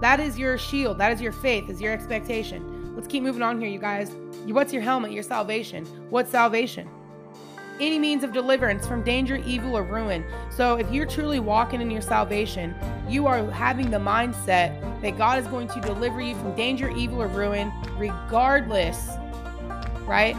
that 0.00 0.20
is 0.20 0.38
your 0.38 0.58
shield. 0.58 0.98
That 0.98 1.12
is 1.12 1.20
your 1.20 1.32
faith, 1.32 1.70
is 1.70 1.80
your 1.80 1.92
expectation. 1.92 2.94
Let's 2.94 3.08
keep 3.08 3.22
moving 3.22 3.42
on 3.42 3.60
here, 3.60 3.70
you 3.70 3.78
guys. 3.78 4.10
What's 4.46 4.72
your 4.72 4.82
helmet? 4.82 5.12
Your 5.12 5.22
salvation. 5.22 5.86
What's 6.10 6.30
salvation? 6.30 6.88
Any 7.82 7.98
means 7.98 8.22
of 8.22 8.32
deliverance 8.32 8.86
from 8.86 9.02
danger, 9.02 9.36
evil, 9.36 9.76
or 9.76 9.82
ruin. 9.82 10.24
So, 10.50 10.76
if 10.76 10.90
you're 10.92 11.06
truly 11.06 11.40
walking 11.40 11.80
in 11.80 11.90
your 11.90 12.00
salvation, 12.00 12.74
you 13.08 13.26
are 13.26 13.50
having 13.50 13.90
the 13.90 13.98
mindset 13.98 14.80
that 15.02 15.18
God 15.18 15.40
is 15.40 15.48
going 15.48 15.68
to 15.68 15.80
deliver 15.80 16.20
you 16.20 16.36
from 16.36 16.54
danger, 16.54 16.88
evil, 16.90 17.20
or 17.20 17.26
ruin, 17.26 17.72
regardless, 17.98 19.08
right, 20.06 20.36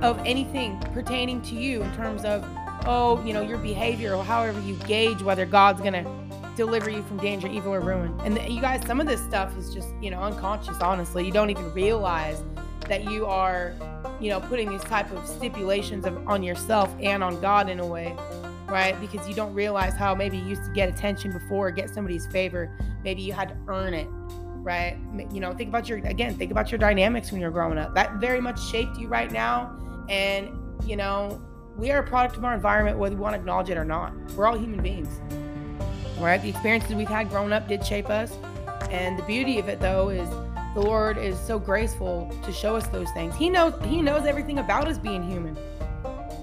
of 0.00 0.18
anything 0.26 0.80
pertaining 0.94 1.42
to 1.42 1.54
you 1.54 1.82
in 1.82 1.94
terms 1.94 2.24
of, 2.24 2.44
oh, 2.86 3.22
you 3.24 3.34
know, 3.34 3.42
your 3.42 3.58
behavior 3.58 4.14
or 4.14 4.24
however 4.24 4.58
you 4.60 4.74
gauge 4.86 5.22
whether 5.22 5.44
God's 5.44 5.80
going 5.80 5.92
to 5.92 6.20
deliver 6.56 6.88
you 6.88 7.02
from 7.02 7.18
danger, 7.18 7.46
evil, 7.46 7.74
or 7.74 7.80
ruin. 7.80 8.18
And 8.20 8.38
you 8.52 8.60
guys, 8.60 8.84
some 8.86 9.00
of 9.00 9.06
this 9.06 9.22
stuff 9.22 9.56
is 9.58 9.72
just, 9.72 9.88
you 10.00 10.10
know, 10.10 10.20
unconscious, 10.20 10.78
honestly. 10.80 11.26
You 11.26 11.32
don't 11.32 11.50
even 11.50 11.72
realize 11.74 12.42
that 12.88 13.04
you 13.04 13.26
are 13.26 13.74
you 14.20 14.28
know, 14.28 14.40
putting 14.40 14.70
these 14.70 14.82
type 14.82 15.10
of 15.12 15.26
stipulations 15.26 16.04
of, 16.04 16.26
on 16.28 16.42
yourself 16.42 16.94
and 17.00 17.24
on 17.24 17.40
God 17.40 17.68
in 17.68 17.80
a 17.80 17.86
way, 17.86 18.14
right? 18.66 18.98
Because 19.00 19.28
you 19.28 19.34
don't 19.34 19.54
realize 19.54 19.94
how 19.94 20.14
maybe 20.14 20.36
you 20.36 20.44
used 20.44 20.64
to 20.64 20.72
get 20.72 20.88
attention 20.88 21.32
before 21.32 21.68
or 21.68 21.70
get 21.70 21.88
somebody's 21.88 22.26
favor. 22.26 22.70
Maybe 23.02 23.22
you 23.22 23.32
had 23.32 23.48
to 23.48 23.56
earn 23.68 23.94
it, 23.94 24.06
right? 24.62 24.98
You 25.32 25.40
know, 25.40 25.54
think 25.54 25.70
about 25.70 25.88
your, 25.88 25.98
again, 25.98 26.34
think 26.34 26.50
about 26.50 26.70
your 26.70 26.78
dynamics 26.78 27.32
when 27.32 27.40
you're 27.40 27.50
growing 27.50 27.78
up. 27.78 27.94
That 27.94 28.16
very 28.16 28.40
much 28.40 28.62
shaped 28.62 28.98
you 28.98 29.08
right 29.08 29.32
now. 29.32 29.76
And, 30.08 30.50
you 30.84 30.96
know, 30.96 31.40
we 31.76 31.90
are 31.90 32.00
a 32.00 32.06
product 32.06 32.36
of 32.36 32.44
our 32.44 32.52
environment, 32.52 32.98
whether 32.98 33.14
we 33.14 33.22
want 33.22 33.34
to 33.34 33.40
acknowledge 33.40 33.70
it 33.70 33.78
or 33.78 33.84
not. 33.84 34.12
We're 34.32 34.46
all 34.46 34.58
human 34.58 34.82
beings, 34.82 35.20
right? 36.18 36.42
The 36.42 36.50
experiences 36.50 36.94
we've 36.94 37.08
had 37.08 37.30
growing 37.30 37.52
up 37.52 37.68
did 37.68 37.86
shape 37.86 38.10
us. 38.10 38.36
And 38.90 39.18
the 39.18 39.22
beauty 39.22 39.58
of 39.58 39.68
it, 39.68 39.80
though, 39.80 40.08
is 40.08 40.28
the 40.74 40.80
Lord 40.80 41.18
is 41.18 41.38
so 41.38 41.58
graceful 41.58 42.30
to 42.44 42.52
show 42.52 42.76
us 42.76 42.86
those 42.88 43.10
things. 43.10 43.34
He 43.34 43.50
knows 43.50 43.74
he 43.84 44.00
knows 44.02 44.24
everything 44.24 44.58
about 44.58 44.86
us 44.86 44.98
being 44.98 45.28
human. 45.28 45.56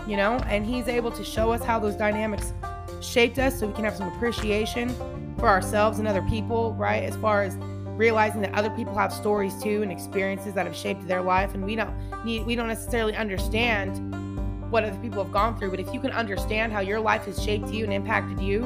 You 0.06 0.18
know, 0.18 0.38
and 0.48 0.66
he's 0.66 0.88
able 0.88 1.12
to 1.12 1.24
show 1.24 1.52
us 1.52 1.63
how 1.63 1.80
those 1.80 1.96
dynamics 1.96 2.54
shaped 3.02 3.40
us 3.40 3.60
so 3.60 3.68
we 3.68 3.74
can 3.74 3.84
have 3.84 3.96
some 3.96 4.08
appreciation 4.10 4.96
for 5.38 5.50
ourselves 5.50 6.00
and 6.00 6.08
other 6.08 6.22
people, 6.24 6.74
right? 6.74 7.04
As 7.04 7.16
far 7.18 7.44
as 7.44 7.58
realizing 7.98 8.42
that 8.42 8.54
other 8.54 8.70
people 8.70 8.96
have 8.96 9.12
stories 9.12 9.54
too 9.62 9.82
and 9.82 9.92
experiences 9.92 10.54
that 10.54 10.66
have 10.66 10.76
shaped 10.76 11.08
their 11.08 11.22
life 11.22 11.54
and 11.56 11.66
we 11.66 11.76
don't 11.76 11.94
need 12.24 12.46
we 12.46 12.56
don't 12.56 12.68
necessarily 12.68 13.16
understand 13.16 14.72
what 14.72 14.84
other 14.84 14.98
people 15.00 15.24
have 15.24 15.32
gone 15.32 15.58
through, 15.58 15.72
but 15.72 15.80
if 15.80 15.94
you 15.94 16.00
can 16.00 16.12
understand 16.12 16.74
how 16.74 16.82
your 16.82 17.00
life 17.00 17.26
has 17.26 17.42
shaped 17.42 17.70
you 17.70 17.86
and 17.86 17.94
impacted 17.94 18.40
you 18.40 18.63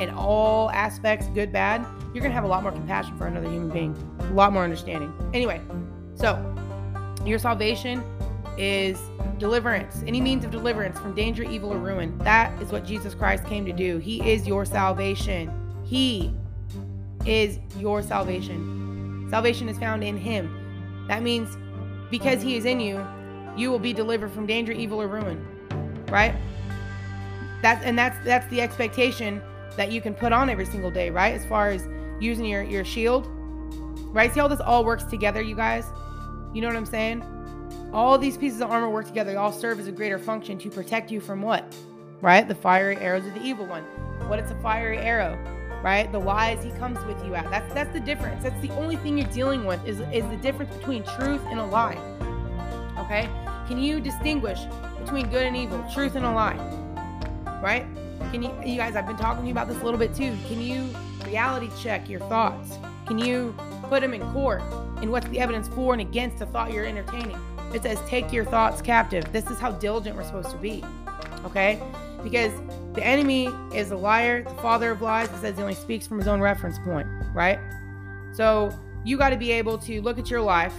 in 0.00 0.08
all 0.10 0.70
aspects, 0.70 1.28
good, 1.28 1.52
bad, 1.52 1.84
you're 2.14 2.22
going 2.22 2.30
to 2.30 2.34
have 2.34 2.44
a 2.44 2.48
lot 2.48 2.62
more 2.62 2.72
compassion 2.72 3.16
for 3.18 3.26
another 3.26 3.48
human 3.48 3.68
being, 3.68 3.94
a 4.18 4.32
lot 4.32 4.52
more 4.52 4.64
understanding. 4.64 5.12
Anyway, 5.34 5.60
so 6.14 6.42
your 7.24 7.38
salvation 7.38 8.02
is 8.56 8.98
deliverance, 9.38 10.02
any 10.06 10.20
means 10.20 10.44
of 10.44 10.50
deliverance 10.50 10.98
from 10.98 11.14
danger, 11.14 11.42
evil, 11.42 11.72
or 11.72 11.78
ruin. 11.78 12.16
That 12.18 12.60
is 12.62 12.72
what 12.72 12.84
Jesus 12.84 13.14
Christ 13.14 13.44
came 13.44 13.66
to 13.66 13.72
do. 13.72 13.98
He 13.98 14.26
is 14.28 14.46
your 14.46 14.64
salvation. 14.64 15.52
He 15.84 16.34
is 17.26 17.58
your 17.78 18.02
salvation. 18.02 19.26
Salvation 19.30 19.68
is 19.68 19.78
found 19.78 20.02
in 20.02 20.16
Him. 20.16 21.04
That 21.08 21.22
means 21.22 21.56
because 22.10 22.40
He 22.42 22.56
is 22.56 22.64
in 22.64 22.80
you, 22.80 23.06
you 23.54 23.70
will 23.70 23.78
be 23.78 23.92
delivered 23.92 24.32
from 24.32 24.46
danger, 24.46 24.72
evil, 24.72 25.00
or 25.00 25.08
ruin. 25.08 25.46
Right? 26.08 26.34
That's 27.62 27.84
and 27.84 27.98
that's 27.98 28.16
that's 28.24 28.46
the 28.48 28.62
expectation 28.62 29.42
that 29.76 29.92
you 29.92 30.00
can 30.00 30.14
put 30.14 30.32
on 30.32 30.48
every 30.50 30.66
single 30.66 30.90
day, 30.90 31.10
right? 31.10 31.34
As 31.34 31.44
far 31.44 31.68
as 31.68 31.86
using 32.20 32.44
your, 32.44 32.62
your 32.62 32.84
shield, 32.84 33.26
right? 34.12 34.32
See 34.32 34.40
how 34.40 34.48
this 34.48 34.60
all 34.60 34.84
works 34.84 35.04
together, 35.04 35.40
you 35.40 35.54
guys? 35.54 35.86
You 36.52 36.60
know 36.60 36.68
what 36.68 36.76
I'm 36.76 36.86
saying? 36.86 37.24
All 37.92 38.18
these 38.18 38.36
pieces 38.36 38.60
of 38.60 38.70
armor 38.70 38.90
work 38.90 39.06
together. 39.06 39.32
They 39.32 39.36
all 39.36 39.52
serve 39.52 39.80
as 39.80 39.86
a 39.86 39.92
greater 39.92 40.18
function 40.18 40.58
to 40.58 40.70
protect 40.70 41.10
you 41.10 41.20
from 41.20 41.42
what? 41.42 41.74
right? 42.20 42.46
The 42.46 42.54
fiery 42.54 42.96
arrows 42.96 43.26
of 43.26 43.34
the 43.34 43.42
evil 43.42 43.66
one. 43.66 43.82
What 44.28 44.38
it's 44.38 44.50
a 44.50 44.60
fiery 44.60 44.98
arrow? 44.98 45.38
Right? 45.82 46.10
The 46.12 46.18
lies 46.18 46.62
he 46.62 46.70
comes 46.72 47.02
with 47.06 47.24
you 47.24 47.34
at. 47.34 47.50
That's 47.50 47.72
that's 47.72 47.92
the 47.92 48.00
difference. 48.00 48.42
That's 48.42 48.60
the 48.60 48.70
only 48.74 48.96
thing 48.96 49.16
you're 49.16 49.28
dealing 49.28 49.64
with 49.64 49.84
is, 49.86 50.00
is 50.12 50.28
the 50.28 50.36
difference 50.36 50.74
between 50.76 51.04
truth 51.04 51.40
and 51.46 51.58
a 51.58 51.64
lie. 51.64 51.96
Okay? 52.98 53.28
Can 53.66 53.78
you 53.78 54.00
distinguish 54.00 54.60
between 54.98 55.30
good 55.30 55.44
and 55.44 55.56
evil, 55.56 55.84
truth 55.94 56.16
and 56.16 56.26
a 56.26 56.30
lie? 56.30 56.56
Right? 57.62 57.86
Can 58.32 58.42
you 58.42 58.52
you 58.64 58.76
guys 58.76 58.96
I've 58.96 59.06
been 59.06 59.16
talking 59.16 59.42
to 59.42 59.46
you 59.46 59.52
about 59.52 59.68
this 59.68 59.80
a 59.80 59.84
little 59.84 59.98
bit 59.98 60.14
too. 60.14 60.36
Can 60.46 60.60
you 60.60 60.88
reality 61.24 61.70
check 61.80 62.08
your 62.08 62.20
thoughts? 62.20 62.78
Can 63.06 63.18
you 63.18 63.54
put 63.88 64.02
them 64.02 64.14
in 64.14 64.22
court? 64.32 64.62
And 65.00 65.10
what's 65.10 65.26
the 65.28 65.40
evidence 65.40 65.68
for 65.68 65.92
and 65.92 66.00
against 66.00 66.38
the 66.38 66.46
thought 66.46 66.72
you're 66.72 66.86
entertaining? 66.86 67.36
It 67.74 67.82
says, 67.82 67.98
take 68.06 68.32
your 68.32 68.44
thoughts 68.44 68.82
captive. 68.82 69.32
This 69.32 69.48
is 69.50 69.58
how 69.58 69.72
diligent 69.72 70.16
we're 70.16 70.24
supposed 70.24 70.50
to 70.50 70.56
be. 70.56 70.84
Okay? 71.44 71.80
Because 72.22 72.52
the 72.94 73.04
enemy 73.04 73.48
is 73.74 73.92
a 73.92 73.96
liar, 73.96 74.42
the 74.42 74.50
father 74.54 74.90
of 74.90 75.00
lies. 75.00 75.28
It 75.30 75.36
says 75.38 75.56
he 75.56 75.62
only 75.62 75.74
speaks 75.74 76.06
from 76.06 76.18
his 76.18 76.28
own 76.28 76.40
reference 76.40 76.78
point, 76.78 77.06
right? 77.34 77.58
So 78.32 78.76
you 79.04 79.16
got 79.16 79.30
to 79.30 79.36
be 79.36 79.52
able 79.52 79.78
to 79.78 80.02
look 80.02 80.18
at 80.18 80.30
your 80.30 80.40
life, 80.40 80.74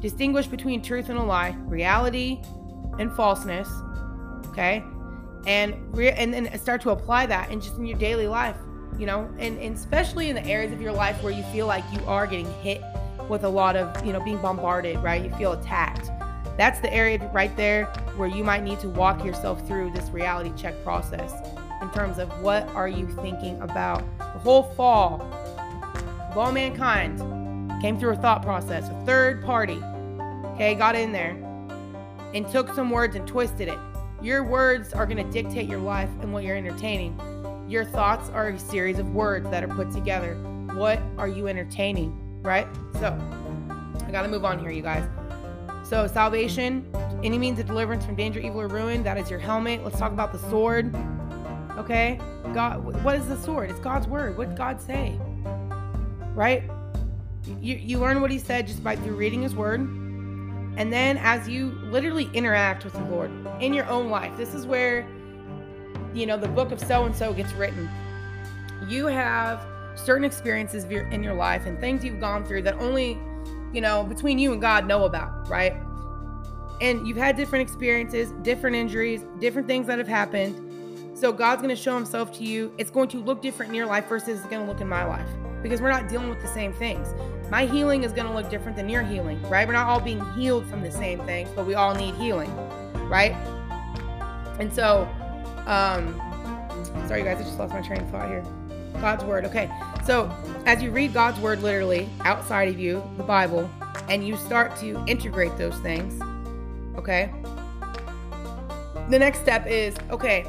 distinguish 0.00 0.46
between 0.46 0.82
truth 0.82 1.08
and 1.08 1.18
a 1.18 1.22
lie, 1.22 1.56
reality 1.66 2.40
and 2.98 3.12
falseness, 3.16 3.68
okay? 4.48 4.84
And 5.46 5.74
re- 5.94 6.12
and 6.12 6.32
then 6.32 6.58
start 6.58 6.80
to 6.82 6.90
apply 6.90 7.26
that 7.26 7.50
in 7.50 7.60
just 7.60 7.76
in 7.76 7.86
your 7.86 7.98
daily 7.98 8.26
life, 8.26 8.56
you 8.98 9.06
know, 9.06 9.28
and, 9.38 9.58
and 9.58 9.76
especially 9.76 10.30
in 10.30 10.36
the 10.36 10.44
areas 10.46 10.72
of 10.72 10.80
your 10.80 10.92
life 10.92 11.22
where 11.22 11.32
you 11.32 11.42
feel 11.44 11.66
like 11.66 11.84
you 11.92 12.00
are 12.06 12.26
getting 12.26 12.50
hit 12.62 12.82
with 13.28 13.44
a 13.44 13.48
lot 13.48 13.76
of, 13.76 14.04
you 14.06 14.12
know, 14.12 14.20
being 14.20 14.38
bombarded, 14.38 14.98
right? 14.98 15.22
You 15.22 15.30
feel 15.36 15.52
attacked. 15.52 16.10
That's 16.56 16.78
the 16.80 16.92
area 16.92 17.18
right 17.32 17.54
there 17.56 17.86
where 18.16 18.28
you 18.28 18.44
might 18.44 18.62
need 18.62 18.78
to 18.80 18.88
walk 18.88 19.24
yourself 19.24 19.66
through 19.66 19.90
this 19.90 20.08
reality 20.10 20.52
check 20.56 20.82
process 20.84 21.32
in 21.82 21.90
terms 21.90 22.18
of 22.18 22.28
what 22.40 22.66
are 22.68 22.88
you 22.88 23.06
thinking 23.20 23.60
about. 23.60 24.02
The 24.18 24.38
whole 24.38 24.62
fall 24.74 25.20
of 26.30 26.38
all 26.38 26.52
mankind 26.52 27.18
came 27.82 27.98
through 27.98 28.12
a 28.12 28.16
thought 28.16 28.42
process. 28.42 28.88
A 28.88 29.04
third 29.04 29.44
party, 29.44 29.82
okay, 30.54 30.74
got 30.74 30.94
in 30.94 31.12
there 31.12 31.36
and 32.34 32.48
took 32.48 32.72
some 32.74 32.90
words 32.90 33.14
and 33.16 33.26
twisted 33.26 33.68
it. 33.68 33.78
Your 34.24 34.42
words 34.42 34.92
are 34.92 35.06
going 35.06 35.24
to 35.24 35.30
dictate 35.30 35.68
your 35.68 35.80
life 35.80 36.10
and 36.22 36.32
what 36.32 36.44
you're 36.44 36.56
entertaining. 36.56 37.16
Your 37.68 37.84
thoughts 37.84 38.30
are 38.30 38.48
a 38.48 38.58
series 38.58 38.98
of 38.98 39.10
words 39.10 39.48
that 39.50 39.62
are 39.62 39.68
put 39.68 39.92
together. 39.92 40.34
What 40.74 41.00
are 41.18 41.28
you 41.28 41.46
entertaining? 41.46 42.20
right? 42.44 42.68
So 43.00 43.18
I 44.06 44.10
got 44.12 44.22
to 44.22 44.28
move 44.28 44.44
on 44.44 44.60
here, 44.60 44.70
you 44.70 44.82
guys. 44.82 45.08
So, 45.82 46.06
salvation, 46.06 46.86
any 47.24 47.38
means 47.38 47.58
of 47.58 47.66
deliverance 47.66 48.04
from 48.04 48.14
danger, 48.14 48.38
evil, 48.38 48.60
or 48.60 48.68
ruin, 48.68 49.02
that 49.02 49.18
is 49.18 49.28
your 49.28 49.38
helmet. 49.38 49.82
Let's 49.82 49.98
talk 49.98 50.12
about 50.12 50.32
the 50.32 50.38
sword. 50.50 50.94
Okay? 51.78 52.20
God, 52.54 52.84
what 53.02 53.16
is 53.16 53.26
the 53.26 53.36
sword? 53.36 53.70
It's 53.70 53.80
God's 53.80 54.06
word. 54.06 54.38
What 54.38 54.50
did 54.50 54.58
God 54.58 54.80
say? 54.80 55.18
Right? 56.34 56.62
You, 57.60 57.74
you 57.76 57.98
learn 57.98 58.20
what 58.20 58.30
he 58.30 58.38
said 58.38 58.66
just 58.66 58.84
by 58.84 58.96
through 58.96 59.16
reading 59.16 59.42
his 59.42 59.54
word. 59.54 59.80
And 60.76 60.92
then 60.92 61.18
as 61.18 61.48
you 61.48 61.70
literally 61.84 62.28
interact 62.32 62.84
with 62.84 62.94
the 62.94 63.04
Lord 63.04 63.30
in 63.60 63.72
your 63.72 63.86
own 63.86 64.10
life, 64.10 64.36
this 64.36 64.54
is 64.54 64.66
where, 64.66 65.06
you 66.12 66.26
know, 66.26 66.36
the 66.36 66.48
book 66.48 66.72
of 66.72 66.80
so 66.80 67.04
and 67.04 67.14
so 67.14 67.32
gets 67.32 67.52
written. 67.52 67.88
You 68.88 69.06
have 69.06 69.64
certain 69.94 70.24
experiences 70.24 70.84
in 70.84 71.22
your 71.22 71.34
life 71.34 71.66
and 71.66 71.78
things 71.78 72.04
you've 72.04 72.20
gone 72.20 72.44
through 72.44 72.62
that 72.62 72.74
only, 72.74 73.18
you 73.72 73.80
know, 73.80 74.02
between 74.02 74.38
you 74.38 74.52
and 74.52 74.60
God 74.60 74.86
know 74.86 75.04
about, 75.04 75.48
right? 75.48 75.74
And 76.80 77.06
you've 77.06 77.16
had 77.16 77.36
different 77.36 77.62
experiences, 77.62 78.32
different 78.42 78.74
injuries, 78.74 79.24
different 79.38 79.68
things 79.68 79.86
that 79.86 79.98
have 79.98 80.08
happened. 80.08 80.60
So 81.16 81.32
God's 81.32 81.62
going 81.62 81.74
to 81.74 81.80
show 81.80 81.94
himself 81.94 82.32
to 82.38 82.44
you. 82.44 82.72
It's 82.78 82.90
going 82.90 83.08
to 83.10 83.22
look 83.22 83.40
different 83.40 83.70
in 83.70 83.76
your 83.76 83.86
life 83.86 84.08
versus 84.08 84.40
it's 84.40 84.48
going 84.48 84.66
to 84.66 84.70
look 84.70 84.80
in 84.80 84.88
my 84.88 85.04
life 85.04 85.28
because 85.64 85.80
we're 85.80 85.90
not 85.90 86.10
dealing 86.10 86.28
with 86.28 86.42
the 86.42 86.48
same 86.48 86.74
things. 86.74 87.08
My 87.50 87.64
healing 87.64 88.04
is 88.04 88.12
going 88.12 88.28
to 88.28 88.34
look 88.34 88.50
different 88.50 88.76
than 88.76 88.86
your 88.86 89.02
healing, 89.02 89.40
right? 89.48 89.66
We're 89.66 89.72
not 89.72 89.88
all 89.88 89.98
being 89.98 90.22
healed 90.34 90.66
from 90.66 90.82
the 90.82 90.92
same 90.92 91.18
things, 91.24 91.48
but 91.56 91.66
we 91.66 91.74
all 91.74 91.94
need 91.94 92.14
healing, 92.16 92.54
right? 93.08 93.32
And 94.60 94.70
so, 94.72 95.08
um, 95.66 96.14
sorry 97.08 97.22
guys, 97.22 97.40
I 97.40 97.44
just 97.44 97.58
lost 97.58 97.72
my 97.72 97.80
train 97.80 98.02
of 98.02 98.10
thought 98.10 98.28
here. 98.28 98.44
God's 99.00 99.24
word. 99.24 99.46
Okay. 99.46 99.70
So, 100.04 100.30
as 100.66 100.82
you 100.82 100.90
read 100.90 101.14
God's 101.14 101.40
word 101.40 101.62
literally 101.62 102.10
outside 102.20 102.68
of 102.68 102.78
you, 102.78 103.02
the 103.16 103.22
Bible, 103.22 103.70
and 104.10 104.26
you 104.26 104.36
start 104.36 104.76
to 104.80 105.02
integrate 105.06 105.56
those 105.56 105.76
things, 105.78 106.22
okay? 106.98 107.32
The 109.08 109.18
next 109.18 109.40
step 109.40 109.66
is, 109.66 109.96
okay, 110.10 110.44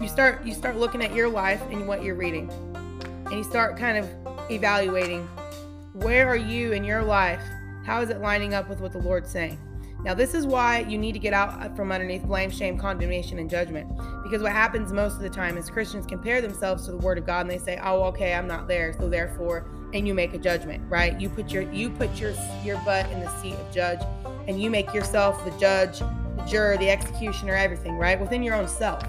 you 0.00 0.06
start 0.06 0.44
you 0.44 0.54
start 0.54 0.76
looking 0.76 1.02
at 1.02 1.12
your 1.12 1.28
life 1.28 1.60
and 1.70 1.88
what 1.88 2.04
you're 2.04 2.14
reading. 2.14 2.48
And 3.26 3.32
you 3.32 3.44
start 3.44 3.76
kind 3.76 3.98
of 3.98 4.08
evaluating 4.50 5.26
where 5.92 6.28
are 6.28 6.36
you 6.36 6.72
in 6.72 6.84
your 6.84 7.02
life? 7.02 7.42
How 7.84 8.00
is 8.00 8.10
it 8.10 8.20
lining 8.20 8.54
up 8.54 8.68
with 8.68 8.80
what 8.80 8.92
the 8.92 8.98
Lord's 8.98 9.30
saying? 9.30 9.58
Now, 10.02 10.14
this 10.14 10.34
is 10.34 10.46
why 10.46 10.80
you 10.80 10.96
need 10.96 11.12
to 11.12 11.18
get 11.18 11.34
out 11.34 11.76
from 11.76 11.92
underneath 11.92 12.22
blame, 12.22 12.50
shame, 12.50 12.78
condemnation, 12.78 13.38
and 13.38 13.50
judgment. 13.50 13.86
Because 14.22 14.42
what 14.42 14.52
happens 14.52 14.92
most 14.92 15.16
of 15.16 15.20
the 15.20 15.28
time 15.28 15.58
is 15.58 15.68
Christians 15.68 16.06
compare 16.06 16.40
themselves 16.40 16.86
to 16.86 16.92
the 16.92 16.96
Word 16.96 17.18
of 17.18 17.26
God 17.26 17.42
and 17.42 17.50
they 17.50 17.58
say, 17.58 17.78
"Oh, 17.82 18.04
okay, 18.04 18.32
I'm 18.32 18.46
not 18.46 18.66
there, 18.66 18.94
so 18.94 19.10
therefore," 19.10 19.66
and 19.92 20.08
you 20.08 20.14
make 20.14 20.32
a 20.32 20.38
judgment, 20.38 20.82
right? 20.88 21.20
You 21.20 21.28
put 21.28 21.50
your 21.50 21.70
you 21.70 21.90
put 21.90 22.18
your 22.18 22.32
your 22.64 22.78
butt 22.78 23.10
in 23.10 23.20
the 23.20 23.28
seat 23.42 23.54
of 23.54 23.70
judge, 23.74 24.00
and 24.48 24.62
you 24.62 24.70
make 24.70 24.94
yourself 24.94 25.44
the 25.44 25.50
judge, 25.58 25.98
the 25.98 26.44
juror, 26.48 26.78
the 26.78 26.88
executioner, 26.88 27.54
everything, 27.54 27.98
right? 27.98 28.18
Within 28.18 28.42
your 28.42 28.54
own 28.54 28.68
self. 28.68 29.02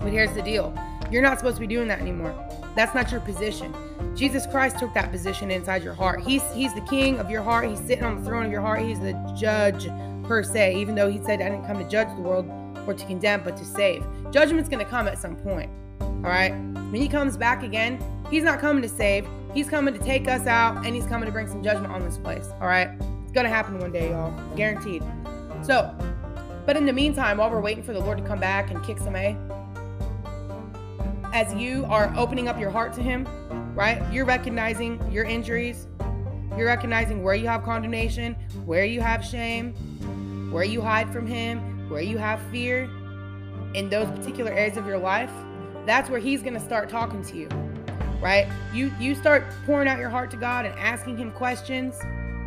But 0.00 0.12
here's 0.12 0.32
the 0.32 0.42
deal: 0.42 0.72
you're 1.10 1.22
not 1.22 1.38
supposed 1.38 1.56
to 1.56 1.60
be 1.60 1.66
doing 1.66 1.88
that 1.88 2.00
anymore. 2.00 2.32
That's 2.74 2.94
not 2.94 3.10
your 3.10 3.20
position. 3.20 3.74
Jesus 4.16 4.46
Christ 4.46 4.78
took 4.78 4.92
that 4.94 5.10
position 5.10 5.50
inside 5.50 5.82
your 5.82 5.94
heart. 5.94 6.20
He's 6.20 6.42
he's 6.52 6.74
the 6.74 6.80
king 6.82 7.18
of 7.18 7.30
your 7.30 7.42
heart. 7.42 7.68
He's 7.68 7.80
sitting 7.80 8.04
on 8.04 8.18
the 8.18 8.24
throne 8.24 8.44
of 8.44 8.52
your 8.52 8.60
heart. 8.60 8.80
He's 8.80 9.00
the 9.00 9.12
judge 9.38 9.88
per 10.24 10.42
se, 10.42 10.76
even 10.76 10.94
though 10.94 11.10
he 11.10 11.20
said 11.24 11.40
I 11.40 11.48
didn't 11.48 11.66
come 11.66 11.78
to 11.78 11.88
judge 11.88 12.08
the 12.16 12.22
world 12.22 12.48
or 12.86 12.94
to 12.94 13.06
condemn, 13.06 13.42
but 13.42 13.56
to 13.56 13.64
save. 13.64 14.04
Judgment's 14.30 14.68
going 14.68 14.84
to 14.84 14.90
come 14.90 15.08
at 15.08 15.18
some 15.18 15.36
point. 15.36 15.70
All 16.00 16.22
right? 16.22 16.52
When 16.52 16.96
he 16.96 17.08
comes 17.08 17.36
back 17.36 17.62
again, 17.62 18.02
he's 18.30 18.44
not 18.44 18.60
coming 18.60 18.82
to 18.82 18.88
save. 18.88 19.26
He's 19.54 19.68
coming 19.68 19.94
to 19.94 20.00
take 20.00 20.28
us 20.28 20.46
out 20.46 20.84
and 20.84 20.94
he's 20.94 21.06
coming 21.06 21.26
to 21.26 21.32
bring 21.32 21.48
some 21.48 21.62
judgment 21.62 21.92
on 21.92 22.04
this 22.04 22.18
place. 22.18 22.48
All 22.60 22.68
right? 22.68 22.90
It's 23.22 23.32
going 23.32 23.44
to 23.44 23.50
happen 23.50 23.78
one 23.78 23.92
day, 23.92 24.10
y'all. 24.10 24.32
Guaranteed. 24.56 25.02
So, 25.62 25.94
but 26.66 26.76
in 26.76 26.84
the 26.86 26.92
meantime, 26.92 27.38
while 27.38 27.50
we're 27.50 27.60
waiting 27.60 27.82
for 27.82 27.92
the 27.92 28.00
Lord 28.00 28.18
to 28.18 28.24
come 28.24 28.40
back 28.40 28.70
and 28.70 28.82
kick 28.84 28.98
some 28.98 29.16
A, 29.16 29.36
as 31.32 31.52
you 31.54 31.84
are 31.86 32.12
opening 32.16 32.48
up 32.48 32.58
your 32.58 32.70
heart 32.70 32.92
to 32.94 33.02
him, 33.02 33.26
right? 33.74 34.02
You're 34.12 34.24
recognizing 34.24 35.00
your 35.10 35.24
injuries. 35.24 35.86
You're 36.56 36.66
recognizing 36.66 37.22
where 37.22 37.34
you 37.34 37.46
have 37.46 37.62
condemnation, 37.62 38.34
where 38.64 38.84
you 38.84 39.00
have 39.00 39.24
shame, 39.24 39.74
where 40.50 40.64
you 40.64 40.80
hide 40.80 41.12
from 41.12 41.26
Him, 41.26 41.88
where 41.88 42.02
you 42.02 42.18
have 42.18 42.40
fear 42.50 42.90
in 43.74 43.88
those 43.88 44.08
particular 44.18 44.52
areas 44.52 44.76
of 44.76 44.86
your 44.86 44.98
life. 44.98 45.30
That's 45.86 46.10
where 46.10 46.20
He's 46.20 46.42
going 46.42 46.54
to 46.54 46.60
start 46.60 46.88
talking 46.88 47.22
to 47.24 47.36
you, 47.36 47.48
right? 48.20 48.48
You 48.74 48.92
you 48.98 49.14
start 49.14 49.44
pouring 49.64 49.88
out 49.88 49.98
your 49.98 50.10
heart 50.10 50.30
to 50.32 50.36
God 50.36 50.66
and 50.66 50.78
asking 50.78 51.16
Him 51.18 51.30
questions 51.30 51.96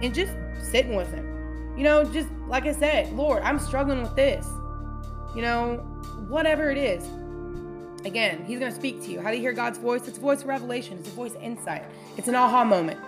and 0.02 0.14
just 0.14 0.34
sitting 0.62 0.96
with 0.96 1.12
Him. 1.14 1.30
You 1.78 1.84
know, 1.84 2.04
just 2.04 2.30
like 2.48 2.66
I 2.66 2.74
said, 2.74 3.12
Lord, 3.14 3.42
I'm 3.42 3.58
struggling 3.58 4.02
with 4.02 4.16
this. 4.16 4.46
You 5.36 5.42
know, 5.42 5.78
whatever 6.28 6.70
it 6.70 6.78
is, 6.78 7.04
Again, 8.06 8.44
he's 8.46 8.60
going 8.60 8.72
to 8.72 8.78
speak 8.78 9.02
to 9.04 9.12
you. 9.12 9.22
How 9.22 9.32
do 9.32 9.38
you 9.38 9.42
hear 9.42 9.54
God's 9.54 9.78
voice? 9.78 10.08
It's 10.08 10.18
a 10.18 10.22
voice 10.22 10.42
of 10.42 10.48
revelation, 10.48 10.98
it's 11.00 11.08
a 11.08 11.12
voice 11.12 11.36
of 11.36 11.42
insight, 11.42 11.86
it's 12.18 12.28
an 12.28 12.36
aha 12.36 12.66
moment. 12.66 13.00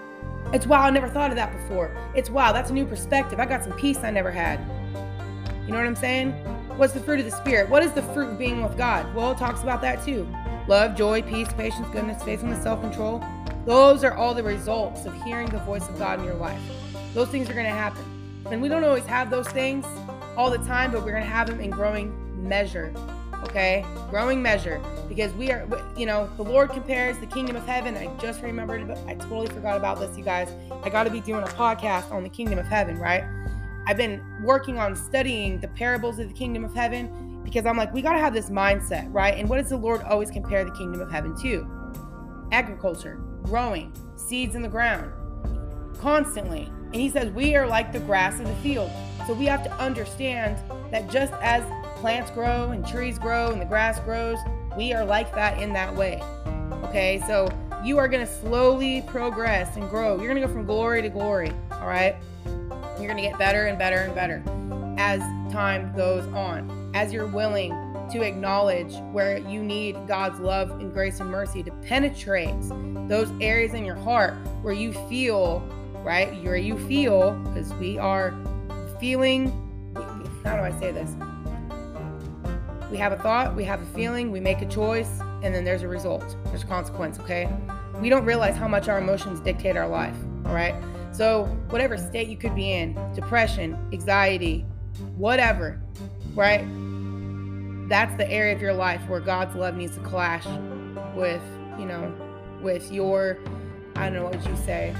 It's 0.54 0.66
wow, 0.66 0.84
I 0.84 0.90
never 0.90 1.10
thought 1.10 1.32
of 1.32 1.36
that 1.36 1.52
before. 1.52 1.92
It's 2.16 2.30
wow, 2.30 2.54
that's 2.54 2.70
a 2.70 2.74
new 2.74 2.86
perspective. 2.86 3.40
I 3.40 3.46
got 3.46 3.64
some 3.64 3.74
peace 3.74 3.98
I 4.04 4.12
never 4.12 4.32
had. 4.32 4.60
You 5.66 5.72
know 5.72 5.80
what 5.80 5.88
I'm 5.88 5.96
saying? 5.96 6.32
What's 6.78 6.94
the 6.94 7.00
fruit 7.02 7.20
of 7.20 7.26
the 7.26 7.32
Spirit? 7.32 7.70
What 7.70 7.84
is 7.84 7.92
the 7.92 8.04
fruit 8.04 8.30
of 8.30 8.38
being 8.38 8.62
with 8.62 8.78
God? 8.78 9.14
Well, 9.16 9.32
it 9.32 9.38
talks 9.38 9.64
about 9.64 9.82
that 9.82 10.04
too 10.06 10.28
love, 10.68 10.96
joy, 10.96 11.22
peace, 11.24 11.52
patience, 11.54 11.88
goodness, 11.92 12.24
faithfulness, 12.24 12.64
self 12.64 12.80
control. 12.80 13.24
Those 13.66 14.04
are 14.04 14.14
all 14.14 14.34
the 14.34 14.44
results 14.44 15.06
of 15.06 15.14
hearing 15.24 15.50
the 15.50 15.60
voice 15.60 15.90
of 15.90 15.98
God 15.98 16.20
in 16.20 16.26
your 16.26 16.36
life. 16.36 16.62
Those 17.14 17.28
things 17.30 17.50
are 17.50 17.54
going 17.54 17.66
to 17.66 17.72
happen. 17.72 18.04
And 18.50 18.62
we 18.62 18.70
don't 18.70 18.84
always 18.84 19.06
have 19.08 19.30
those 19.30 19.48
things 19.50 19.86
all 20.38 20.52
the 20.52 20.60
time, 20.60 20.92
but 20.92 21.04
we're 21.04 21.12
going 21.12 21.24
to 21.24 21.30
have 21.30 21.48
them 21.48 21.60
in 21.60 21.72
growing 21.72 22.14
measure 22.48 22.94
okay? 23.46 23.86
Growing 24.10 24.42
measure. 24.42 24.82
Because 25.08 25.34
we 25.34 25.52
are, 25.52 25.68
you 25.98 26.06
know, 26.06 26.30
the 26.38 26.44
Lord 26.44 26.72
compares 26.72 27.18
the 27.20 27.28
kingdom 27.28 27.56
of 27.56 27.66
heaven. 27.66 27.96
I 27.96 28.08
just 28.18 28.42
remembered, 28.42 28.90
I 29.08 29.16
totally 29.16 29.48
forgot 29.48 29.78
about 29.78 30.00
this, 30.00 30.18
you 30.18 30.24
guys. 30.24 30.52
I 30.84 30.90
got 30.90 31.04
to 31.06 31.12
be 31.12 31.22
doing 31.22 31.44
a 31.44 31.48
podcast 31.48 32.12
on 32.12 32.24
the 32.24 32.30
kingdom 32.30 32.60
of 32.60 32.66
heaven, 32.66 32.98
right? 32.98 33.24
I've 33.88 33.98
been 33.98 34.22
working 34.44 34.80
on 34.80 34.96
studying 34.96 35.60
the 35.60 35.68
parables 35.70 36.18
of 36.20 36.28
the 36.28 36.34
kingdom 36.34 36.66
of 36.66 36.74
heaven 36.74 37.42
because 37.44 37.66
I'm 37.68 37.78
like, 37.78 37.94
we 37.94 38.02
got 38.02 38.14
to 38.14 38.20
have 38.20 38.34
this 38.34 38.50
mindset, 38.50 39.08
right? 39.14 39.38
And 39.38 39.48
what 39.48 39.58
does 39.58 39.70
the 39.70 39.78
Lord 39.78 40.02
always 40.02 40.32
compare 40.32 40.66
the 40.66 40.72
kingdom 40.72 41.02
of 41.02 41.12
heaven 41.12 41.36
to? 41.44 41.68
Agriculture, 42.52 43.22
growing, 43.44 43.94
seeds 44.16 44.56
in 44.56 44.64
the 44.64 44.68
ground, 44.68 45.14
constantly. 46.00 46.72
And 46.86 46.96
he 46.96 47.10
says, 47.10 47.30
we 47.32 47.56
are 47.56 47.68
like 47.68 47.92
the 47.92 48.00
grass 48.00 48.40
of 48.40 48.48
the 48.48 48.56
field. 48.56 48.90
So 49.28 49.34
we 49.34 49.46
have 49.46 49.64
to 49.64 49.72
understand 49.74 50.58
that 50.92 51.10
just 51.12 51.34
as 51.34 51.64
plants 51.96 52.32
grow 52.32 52.72
and 52.72 52.86
trees 52.88 53.18
grow 53.18 53.52
and 53.52 53.62
the 53.62 53.66
grass 53.66 54.00
grows. 54.00 54.38
We 54.78 54.94
are 54.94 55.06
like 55.06 55.34
that 55.36 55.62
in 55.62 55.74
that 55.74 55.96
way. 55.96 56.22
Okay, 56.84 57.22
so 57.26 57.50
you 57.84 57.98
are 57.98 58.08
going 58.08 58.26
to 58.26 58.32
slowly 58.32 59.04
progress 59.08 59.76
and 59.76 59.90
grow. 59.90 60.18
You're 60.18 60.28
going 60.28 60.42
to 60.42 60.48
go 60.48 60.52
from 60.52 60.66
glory 60.66 61.02
to 61.02 61.10
glory. 61.10 61.52
All 61.72 61.88
right, 61.88 62.16
you're 62.46 63.08
going 63.08 63.18
to 63.18 63.22
get 63.22 63.38
better 63.38 63.68
and 63.68 63.78
better 63.78 63.98
and 63.98 64.16
better 64.16 64.44
as 64.98 65.20
time 65.52 65.94
goes 65.96 66.26
on, 66.34 66.92
as 66.94 67.12
you're 67.12 67.28
willing 67.28 67.72
to 68.12 68.22
acknowledge 68.22 68.94
where 69.12 69.38
you 69.38 69.64
need 69.64 69.96
God's 70.08 70.40
love 70.40 70.72
and 70.72 70.94
grace 70.94 71.20
and 71.20 71.30
mercy 71.30 71.64
to 71.64 71.72
penetrate 71.84 72.54
those 73.08 73.30
areas 73.42 73.74
in 73.74 73.84
your 73.84 73.96
heart 73.96 74.36
where 74.62 74.74
you 74.74 74.94
feel, 75.10 75.60
right? 76.04 76.32
Where 76.44 76.56
you 76.56 76.78
feel, 76.88 77.32
because 77.32 77.74
we 77.74 77.98
are 77.98 78.34
feeling, 79.00 79.48
how 80.44 80.56
do 80.56 80.64
I 80.64 80.72
say 80.80 80.92
this? 80.92 81.12
We 82.96 83.00
have 83.00 83.12
a 83.12 83.18
thought, 83.18 83.54
we 83.58 83.66
have 83.66 83.82
a 83.82 83.86
feeling, 83.88 84.32
we 84.32 84.40
make 84.40 84.62
a 84.62 84.66
choice, 84.66 85.20
and 85.44 85.54
then 85.54 85.66
there's 85.66 85.82
a 85.82 85.88
result. 85.90 86.38
There's 86.46 86.64
a 86.64 86.66
consequence, 86.66 87.20
okay? 87.20 87.50
We 88.00 88.08
don't 88.08 88.24
realize 88.24 88.56
how 88.56 88.70
much 88.70 88.88
our 88.88 89.00
emotions 89.00 89.42
dictate 89.42 89.76
our 89.76 89.90
life, 89.90 90.16
all 90.46 90.54
right? 90.54 90.74
So, 91.12 91.44
whatever 91.72 91.98
state 91.98 92.30
you 92.30 92.38
could 92.38 92.56
be 92.56 92.72
in, 92.72 92.94
depression, 93.14 93.78
anxiety, 93.92 94.64
whatever, 95.18 95.78
right? 96.36 96.66
That's 97.90 98.16
the 98.16 98.32
area 98.32 98.56
of 98.56 98.62
your 98.62 98.72
life 98.72 99.02
where 99.10 99.20
God's 99.20 99.56
love 99.56 99.76
needs 99.76 99.96
to 99.98 100.02
clash 100.04 100.46
with, 101.18 101.44
you 101.78 101.86
know, 101.86 102.14
with 102.62 102.94
your, 102.94 103.40
I 103.98 104.10
don't 104.10 104.14
know 104.14 104.30
what 104.30 104.48
you 104.48 104.56
say. 104.56 104.96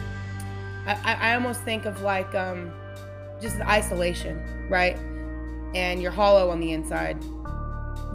I, 0.86 1.30
I 1.30 1.34
almost 1.36 1.62
think 1.62 1.86
of 1.86 2.02
like 2.02 2.36
um, 2.36 2.74
just 3.40 3.56
isolation, 3.62 4.68
right? 4.70 4.98
And 5.74 6.02
you're 6.02 6.12
hollow 6.12 6.50
on 6.50 6.60
the 6.60 6.74
inside, 6.74 7.18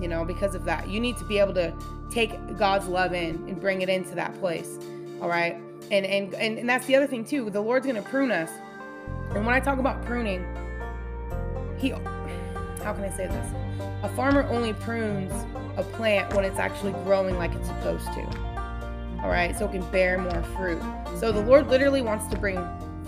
you 0.00 0.08
know, 0.08 0.24
because 0.24 0.54
of 0.54 0.64
that. 0.64 0.88
You 0.88 1.00
need 1.00 1.16
to 1.18 1.24
be 1.24 1.38
able 1.38 1.54
to 1.54 1.72
take 2.10 2.32
God's 2.58 2.86
love 2.86 3.12
in 3.12 3.36
and 3.48 3.60
bring 3.60 3.82
it 3.82 3.88
into 3.88 4.14
that 4.14 4.38
place, 4.40 4.78
all 5.20 5.28
right? 5.28 5.56
And 5.90 6.06
and 6.06 6.34
and, 6.34 6.58
and 6.58 6.68
that's 6.68 6.86
the 6.86 6.96
other 6.96 7.06
thing 7.06 7.24
too. 7.24 7.50
The 7.50 7.60
Lord's 7.60 7.86
to 7.86 8.02
prune 8.02 8.30
us. 8.30 8.50
And 9.34 9.46
when 9.46 9.54
I 9.54 9.60
talk 9.60 9.78
about 9.78 10.04
pruning, 10.04 10.44
he 11.78 11.90
how 12.82 12.94
can 12.94 13.04
I 13.04 13.10
say 13.10 13.26
this? 13.26 13.52
A 14.02 14.08
farmer 14.10 14.42
only 14.44 14.72
prunes 14.72 15.32
a 15.76 15.82
plant 15.82 16.32
when 16.34 16.44
it's 16.44 16.58
actually 16.58 16.92
growing 17.04 17.36
like 17.36 17.54
it's 17.54 17.68
supposed 17.68 18.06
to. 18.06 18.50
All 19.22 19.28
right, 19.28 19.56
so 19.56 19.66
it 19.66 19.72
can 19.72 19.82
bear 19.90 20.16
more 20.16 20.42
fruit. 20.56 20.80
So 21.18 21.30
the 21.30 21.42
Lord 21.42 21.68
literally 21.68 22.00
wants 22.00 22.26
to 22.28 22.38
bring 22.38 22.56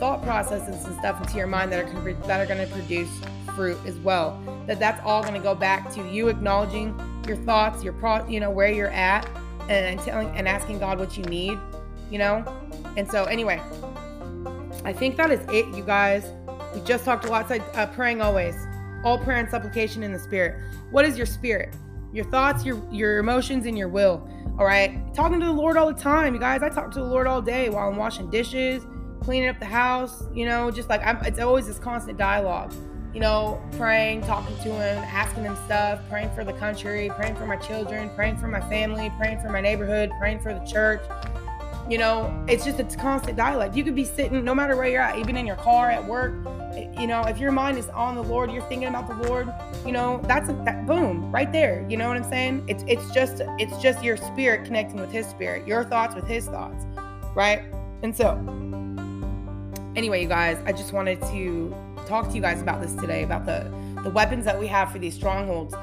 thought 0.03 0.21
processes 0.25 0.85
and 0.85 0.99
stuff 0.99 1.21
into 1.21 1.37
your 1.37 1.47
mind 1.47 1.71
that 1.71 1.85
are 1.85 2.13
that 2.27 2.41
are 2.41 2.47
going 2.53 2.59
to 2.59 2.75
produce 2.75 3.09
fruit 3.55 3.79
as 3.87 3.97
well. 4.01 4.37
That 4.67 4.81
that's 4.81 5.01
all 5.05 5.23
going 5.23 5.35
to 5.35 5.41
go 5.41 5.55
back 5.55 5.93
to 5.95 6.03
you 6.11 6.27
acknowledging 6.27 6.99
your 7.25 7.37
thoughts, 7.37 7.85
your 7.85 7.93
pro, 7.93 8.27
you 8.27 8.41
know, 8.41 8.51
where 8.51 8.69
you're 8.69 8.91
at, 8.91 9.29
and 9.69 10.01
telling 10.01 10.27
and 10.37 10.49
asking 10.49 10.81
God 10.81 10.99
what 10.99 11.17
you 11.17 11.23
need, 11.27 11.57
you 12.11 12.19
know. 12.19 12.45
And 12.97 13.09
so 13.09 13.27
anyway, 13.27 13.63
I 14.85 14.93
think 14.93 15.17
that 15.19 15.31
is 15.31 15.39
it, 15.53 15.73
you 15.73 15.85
guys. 15.85 16.29
We 16.75 16.81
just 16.81 17.05
talked 17.05 17.25
a 17.25 17.29
lot. 17.29 17.47
So, 17.47 17.61
uh, 17.75 17.87
praying 17.87 18.21
always, 18.21 18.57
all 19.05 19.19
prayer 19.19 19.39
and 19.39 19.49
supplication 19.49 20.03
in 20.03 20.13
the 20.13 20.19
spirit. 20.19 20.61
What 20.91 21.05
is 21.05 21.17
your 21.17 21.27
spirit? 21.27 21.77
Your 22.13 22.25
thoughts, 22.25 22.65
your 22.65 22.83
your 22.91 23.19
emotions, 23.19 23.67
and 23.67 23.79
your 23.79 23.89
will. 23.89 24.29
All 24.59 24.67
right. 24.67 25.15
Talking 25.15 25.39
to 25.39 25.47
the 25.47 25.53
Lord 25.53 25.77
all 25.77 25.87
the 25.87 26.01
time, 26.01 26.35
you 26.35 26.41
guys. 26.41 26.61
I 26.61 26.71
talk 26.71 26.91
to 26.91 26.99
the 26.99 27.07
Lord 27.07 27.29
all 27.29 27.41
day 27.41 27.71
while 27.71 27.89
I'm 27.89 27.97
washing 27.97 28.29
dishes, 28.31 28.85
cleaning 29.23 29.49
up 29.49 29.59
the 29.59 29.67
house. 29.67 30.25
You 30.35 30.47
know, 30.47 30.71
just 30.71 30.89
like 30.89 31.05
I'm. 31.05 31.17
It's 31.25 31.39
always 31.39 31.67
this 31.67 31.79
constant 31.79 32.19
dialogue. 32.19 32.73
You 33.15 33.21
know, 33.21 33.63
praying, 33.73 34.23
talking 34.23 34.57
to 34.57 34.71
Him, 34.71 34.99
asking 35.05 35.45
Him 35.45 35.57
stuff, 35.67 36.01
praying 36.09 36.31
for 36.35 36.45
the 36.45 36.55
country, 36.55 37.11
praying 37.15 37.37
for 37.37 37.47
my 37.47 37.57
children, 37.57 38.11
praying 38.15 38.39
for 38.39 38.49
my 38.49 38.61
family, 38.69 39.13
praying 39.19 39.41
for 39.41 39.51
my 39.51 39.61
neighborhood, 39.61 40.11
praying 40.19 40.41
for 40.41 40.55
the 40.55 40.65
church 40.65 41.03
you 41.89 41.99
know, 41.99 42.33
it's 42.49 42.65
just 42.65 42.79
a 42.79 42.85
constant 42.97 43.37
dialogue. 43.37 43.77
You 43.77 43.85
could 43.85 43.95
be 43.95 44.05
sitting, 44.05 44.45
no 44.45 44.55
matter 44.55 44.77
where 44.77 44.89
you're 44.89 45.03
at, 45.03 45.19
even 45.19 45.37
in 45.37 45.47
your 45.47 45.57
car, 45.57 45.91
at 45.91 46.07
work. 46.07 46.35
You 46.99 47.07
know, 47.07 47.23
if 47.25 47.39
your 47.39 47.53
mind 47.53 47.77
is 47.77 47.89
on 47.89 48.15
the 48.15 48.23
Lord, 48.23 48.51
you're 48.51 48.63
thinking 48.63 48.89
about 48.89 49.09
the 49.09 49.29
Lord. 49.29 49.53
You 49.85 49.93
know, 49.93 50.21
that's 50.25 50.49
a, 50.49 50.53
that 50.65 50.87
boom 50.87 51.31
right 51.33 51.53
there. 51.53 51.85
You 51.89 51.97
know 51.97 52.09
what 52.09 52.17
I'm 52.17 52.25
saying? 52.25 52.65
It's 52.69 52.85
it's 52.87 53.13
just 53.13 53.43
it's 53.59 53.77
just 53.83 54.03
your 54.03 54.17
spirit 54.17 54.65
connecting 54.65 55.01
with 55.01 55.11
His 55.11 55.27
spirit, 55.27 55.67
your 55.67 55.85
thoughts 55.85 56.15
with 56.15 56.27
His 56.27 56.47
thoughts, 56.47 56.87
right? 57.35 57.63
And 58.03 58.17
so, 58.17 58.37
anyway, 59.97 60.23
you 60.23 60.29
guys, 60.29 60.59
I 60.67 60.73
just 60.73 60.93
wanted 60.93 61.21
to 61.23 61.75
talk 62.07 62.29
to 62.29 62.35
you 62.35 62.41
guys 62.41 62.61
about 62.61 62.81
this 62.83 62.95
today 62.95 63.23
about 63.23 63.47
the 63.47 63.71
the 64.03 64.11
weapons 64.11 64.45
that 64.45 64.59
we 64.59 64.67
have 64.67 64.91
for 64.91 64.99
these 64.99 65.15
strongholds 65.15 65.75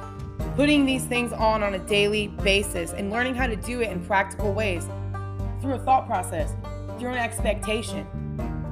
putting 0.56 0.86
these 0.86 1.06
things 1.06 1.32
on 1.32 1.64
on 1.64 1.76
a 1.76 1.80
daily 1.80 2.28
basis 2.44 2.92
and 2.92 3.12
learning 3.12 3.36
how 3.36 3.48
to 3.48 3.56
do 3.56 3.82
it 3.82 3.90
in 3.90 4.04
practical 4.06 4.54
ways 4.54 4.86
through 5.62 5.74
a 5.74 5.80
thought 5.80 6.06
process, 6.06 6.54
through 7.00 7.12
an 7.12 7.18
expectation, 7.18 8.06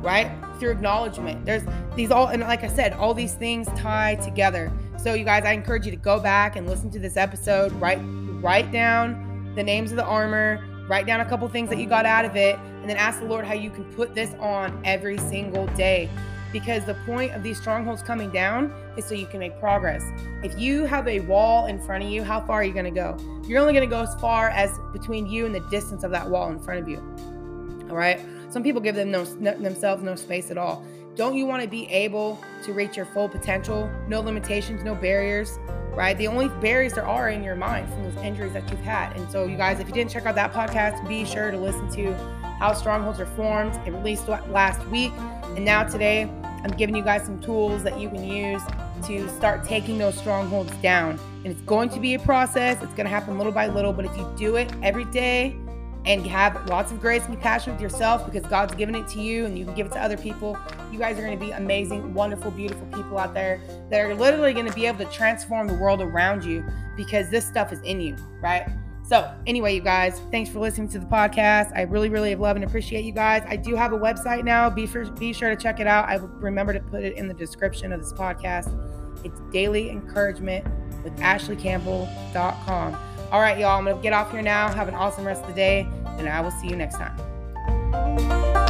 right? 0.02 0.30
Through 0.60 0.72
acknowledgement. 0.72 1.46
There's 1.46 1.64
these 1.96 2.12
all, 2.12 2.28
and 2.28 2.42
like 2.42 2.64
I 2.64 2.68
said, 2.68 2.94
all 2.94 3.14
these 3.14 3.36
things 3.36 3.68
tie 3.78 4.16
together. 4.16 4.72
So, 4.98 5.14
you 5.14 5.24
guys, 5.24 5.46
I 5.46 5.54
encourage 5.54 5.86
you 5.86 5.92
to 5.92 5.98
go 5.98 6.20
back 6.20 6.56
and 6.56 6.68
listen 6.68 6.90
to 6.92 7.00
this 7.00 7.18
episode. 7.18 7.72
Write, 7.74 8.00
write 8.42 8.72
down 8.72 9.54
the 9.56 9.64
names 9.64 9.92
of 9.92 9.98
the 9.98 10.06
armor. 10.06 10.64
Write 10.90 11.06
down 11.06 11.22
a 11.22 11.26
couple 11.26 11.48
things 11.50 11.70
that 11.70 11.78
you 11.78 11.86
got 11.86 12.06
out 12.06 12.26
of 12.26 12.36
it, 12.36 12.58
and 12.88 12.96
then 12.96 13.06
ask 13.06 13.20
the 13.20 13.26
Lord 13.26 13.44
how 13.44 13.54
you 13.54 13.70
can 13.70 13.84
put 13.96 14.16
this 14.16 14.34
on 14.36 14.80
every 14.86 15.18
single 15.18 15.68
day 15.76 16.10
because 16.54 16.86
the 16.86 16.94
point 17.06 17.34
of 17.34 17.44
these 17.44 17.60
strongholds 17.60 18.02
coming 18.02 18.30
down 18.32 18.74
is 18.96 19.04
so 19.04 19.14
you 19.14 19.26
can 19.26 19.42
make 19.42 19.60
progress. 19.60 20.06
If 20.42 20.58
you 20.58 20.86
have 20.86 21.06
a 21.06 21.20
wall 21.20 21.66
in 21.66 21.82
front 21.82 22.06
of 22.06 22.10
you, 22.10 22.24
how 22.24 22.40
far 22.40 22.62
are 22.62 22.64
you 22.64 22.72
going 22.72 22.86
to 22.86 22.92
go? 22.92 23.18
You're 23.46 23.60
only 23.60 23.74
going 23.74 23.84
to 23.84 23.94
go 23.94 24.04
as 24.04 24.16
far 24.22 24.52
as 24.52 24.80
between 24.94 25.28
you 25.28 25.46
and 25.46 25.54
the 25.54 25.60
distance 25.70 26.06
of 26.06 26.12
that 26.12 26.30
wall 26.30 26.50
in 26.50 26.60
front 26.60 26.80
of 26.80 26.88
you. 26.88 27.00
All 27.90 27.98
right? 27.98 28.22
Some 28.52 28.64
people 28.64 28.80
give 28.80 28.96
them 28.96 29.12
no, 29.12 29.26
themselves 29.26 30.02
no 30.02 30.16
space 30.16 30.50
at 30.50 30.58
all. 30.58 30.86
Don't 31.18 31.36
you 31.36 31.46
want 31.46 31.62
to 31.64 31.68
be 31.68 31.90
able 31.90 32.42
to 32.64 32.72
reach 32.72 32.96
your 32.96 33.08
full 33.08 33.28
potential? 33.28 33.92
No 34.08 34.22
limitations, 34.22 34.82
no 34.82 34.96
barriers, 34.96 35.60
right? 35.94 36.18
The 36.18 36.28
only 36.28 36.48
barriers 36.62 36.94
there 36.94 37.06
are 37.06 37.32
in 37.32 37.44
your 37.44 37.58
mind 37.58 37.90
from 37.90 38.04
those 38.04 38.24
injuries 38.24 38.54
that 38.54 38.72
you've 38.72 38.80
had. 38.80 39.14
And 39.18 39.30
so, 39.30 39.44
you 39.44 39.58
guys, 39.58 39.82
if 39.82 39.88
you 39.90 39.94
didn't 39.94 40.12
check 40.12 40.26
out 40.26 40.36
that 40.36 40.54
podcast, 40.54 41.06
be 41.06 41.26
sure 41.26 41.52
to 41.52 41.58
listen 41.58 41.92
to 41.92 42.47
How 42.60 42.74
Strongholds 42.74 43.20
Are 43.20 43.26
Formed. 43.28 43.76
It 43.86 43.92
released 43.92 44.28
last 44.28 44.86
week. 44.88 45.12
And 45.56 45.64
now 45.64 45.84
today, 45.84 46.24
I'm 46.44 46.72
giving 46.72 46.96
you 46.96 47.04
guys 47.04 47.24
some 47.24 47.40
tools 47.40 47.84
that 47.84 48.00
you 48.00 48.10
can 48.10 48.24
use 48.24 48.62
to 49.06 49.30
start 49.30 49.64
taking 49.64 49.98
those 49.98 50.18
strongholds 50.18 50.72
down. 50.78 51.20
And 51.44 51.48
it's 51.48 51.62
going 51.62 51.90
to 51.90 52.00
be 52.00 52.16
a 52.16 52.20
process, 52.20 52.82
it's 52.82 52.94
going 52.94 53.06
to 53.06 53.10
happen 53.10 53.38
little 53.38 53.54
by 53.54 53.68
little. 53.68 53.94
But 53.94 54.06
if 54.06 54.18
you 54.18 54.30
do 54.38 54.56
it 54.56 54.72
every 54.82 55.06
day 55.06 55.56
and 56.06 56.26
have 56.26 56.68
lots 56.68 56.92
of 56.92 57.00
grace 57.00 57.22
and 57.24 57.34
compassion 57.34 57.74
with 57.74 57.82
yourself 57.82 58.26
because 58.26 58.50
God's 58.50 58.74
given 58.74 58.96
it 58.96 59.08
to 59.10 59.22
you 59.22 59.46
and 59.46 59.58
you 59.58 59.66
can 59.66 59.76
give 59.76 59.86
it 59.86 59.92
to 59.94 60.02
other 60.02 60.18
people, 60.18 60.58
you 60.92 60.98
guys 60.98 61.18
are 61.20 61.22
going 61.22 61.38
to 61.38 61.46
be 61.46 61.52
amazing, 61.52 62.14
wonderful, 62.14 62.50
beautiful 62.50 62.88
people 62.88 63.20
out 63.20 63.34
there 63.34 63.62
that 63.92 64.02
are 64.02 64.16
literally 64.16 64.54
going 64.54 64.66
to 64.66 64.74
be 64.74 64.88
able 64.88 65.06
to 65.06 65.12
transform 65.12 65.68
the 65.68 65.76
world 65.76 66.02
around 66.02 66.44
you 66.44 66.66
because 66.96 67.30
this 67.30 67.46
stuff 67.46 67.72
is 67.72 67.82
in 67.82 68.02
you, 68.02 68.16
right? 68.42 68.68
So, 69.08 69.34
anyway, 69.46 69.74
you 69.76 69.82
guys, 69.82 70.20
thanks 70.32 70.50
for 70.50 70.60
listening 70.60 70.90
to 70.90 71.00
the 71.00 71.06
podcast. 71.06 71.72
I 71.74 71.84
really, 71.84 72.10
really 72.10 72.36
love 72.36 72.58
and 72.58 72.66
appreciate 72.66 73.06
you 73.06 73.14
guys. 73.14 73.42
I 73.48 73.56
do 73.56 73.74
have 73.74 73.94
a 73.94 73.98
website 73.98 74.44
now. 74.44 74.70
Be, 74.70 74.86
for, 74.86 75.06
be 75.12 75.32
sure 75.32 75.50
to 75.50 75.56
check 75.56 75.80
it 75.80 75.88
out. 75.88 76.10
I 76.10 76.18
will 76.18 76.28
remember 76.28 76.74
to 76.74 76.82
put 76.82 77.06
it 77.06 77.16
in 77.16 77.30
the 77.30 77.34
description 77.34 77.94
of 77.94 78.02
this 78.02 78.12
podcast. 78.12 78.78
It's 79.24 79.40
daily 79.54 79.90
encouragement 79.90 80.66
with 81.06 81.16
ashleycampbell.com. 81.20 82.98
All 83.32 83.40
right, 83.40 83.58
y'all, 83.58 83.78
I'm 83.78 83.86
going 83.86 83.96
to 83.96 84.04
get 84.04 84.12
off 84.12 84.30
here 84.32 84.42
now. 84.42 84.74
Have 84.74 84.90
an 84.90 84.96
awesome 84.96 85.26
rest 85.26 85.42
of 85.44 85.48
the 85.48 85.54
day, 85.54 85.88
and 86.18 86.28
I 86.28 86.42
will 86.42 86.52
see 86.52 86.68
you 86.68 86.76
next 86.76 86.98
time. 86.98 88.67